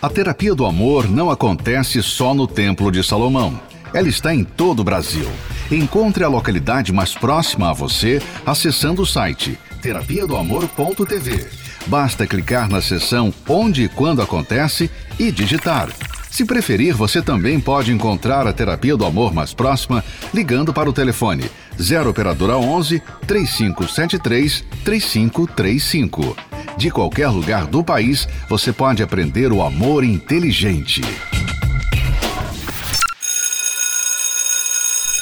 A 0.02 0.10
terapia 0.10 0.56
do 0.56 0.66
amor 0.66 1.10
não 1.10 1.30
acontece 1.30 2.02
só 2.02 2.34
no 2.34 2.48
Templo 2.48 2.90
de 2.94 3.04
Salomão. 3.04 3.60
Ela 3.94 4.08
está 4.08 4.34
em 4.34 4.46
todo 4.46 4.80
o 4.80 4.84
Brasil. 4.86 5.30
Encontre 5.70 6.24
a 6.24 6.30
localidade 6.30 6.94
mais 6.94 7.14
próxima 7.14 7.70
a 7.70 7.74
você 7.74 8.22
acessando 8.46 9.02
o 9.02 9.06
site 9.06 9.60
terapia 9.82 10.26
do 10.26 10.38
amor.tv. 10.38 11.46
Basta 11.88 12.26
clicar 12.26 12.70
na 12.70 12.80
seção 12.80 13.34
Onde 13.50 13.84
e 13.84 13.90
Quando 13.90 14.22
Acontece 14.22 14.90
e 15.20 15.30
digitar 15.30 15.90
se 16.34 16.46
preferir, 16.46 16.96
você 16.96 17.22
também 17.22 17.60
pode 17.60 17.92
encontrar 17.92 18.48
a 18.48 18.52
terapia 18.52 18.98
do 18.98 19.06
amor 19.06 19.32
mais 19.32 19.54
próxima 19.54 20.04
ligando 20.34 20.74
para 20.74 20.90
o 20.90 20.94
telefone 20.94 21.48
0 21.80 22.10
operadora 22.10 22.58
11 22.58 23.04
3573 23.28 24.66
3535. 24.84 26.36
De 26.76 26.90
qualquer 26.90 27.28
lugar 27.28 27.68
do 27.68 27.84
país, 27.84 28.28
você 28.50 28.74
pode 28.74 29.04
aprender 29.04 29.52
o 29.52 29.62
amor 29.62 30.04
inteligente. 30.04 31.04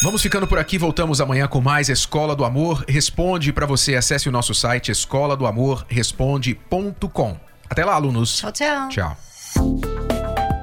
Vamos 0.04 0.22
ficando 0.22 0.48
por 0.48 0.60
aqui, 0.60 0.78
voltamos 0.78 1.20
amanhã 1.20 1.46
com 1.46 1.60
mais 1.60 1.90
Escola 1.90 2.38
do 2.38 2.46
Amor 2.46 2.86
Responde. 2.88 3.52
Para 3.52 3.66
você, 3.66 3.96
acesse 3.96 4.30
o 4.30 4.32
nosso 4.32 4.56
site 4.56 4.94
escola 4.94 5.36
do 5.36 5.46
amor 5.46 5.86
responde.com. 5.90 7.38
Até 7.70 7.84
lá, 7.84 7.96
alunos. 7.96 8.38
Tchau, 8.38 8.52
tchau. 8.54 8.88
Tchau. 8.88 9.91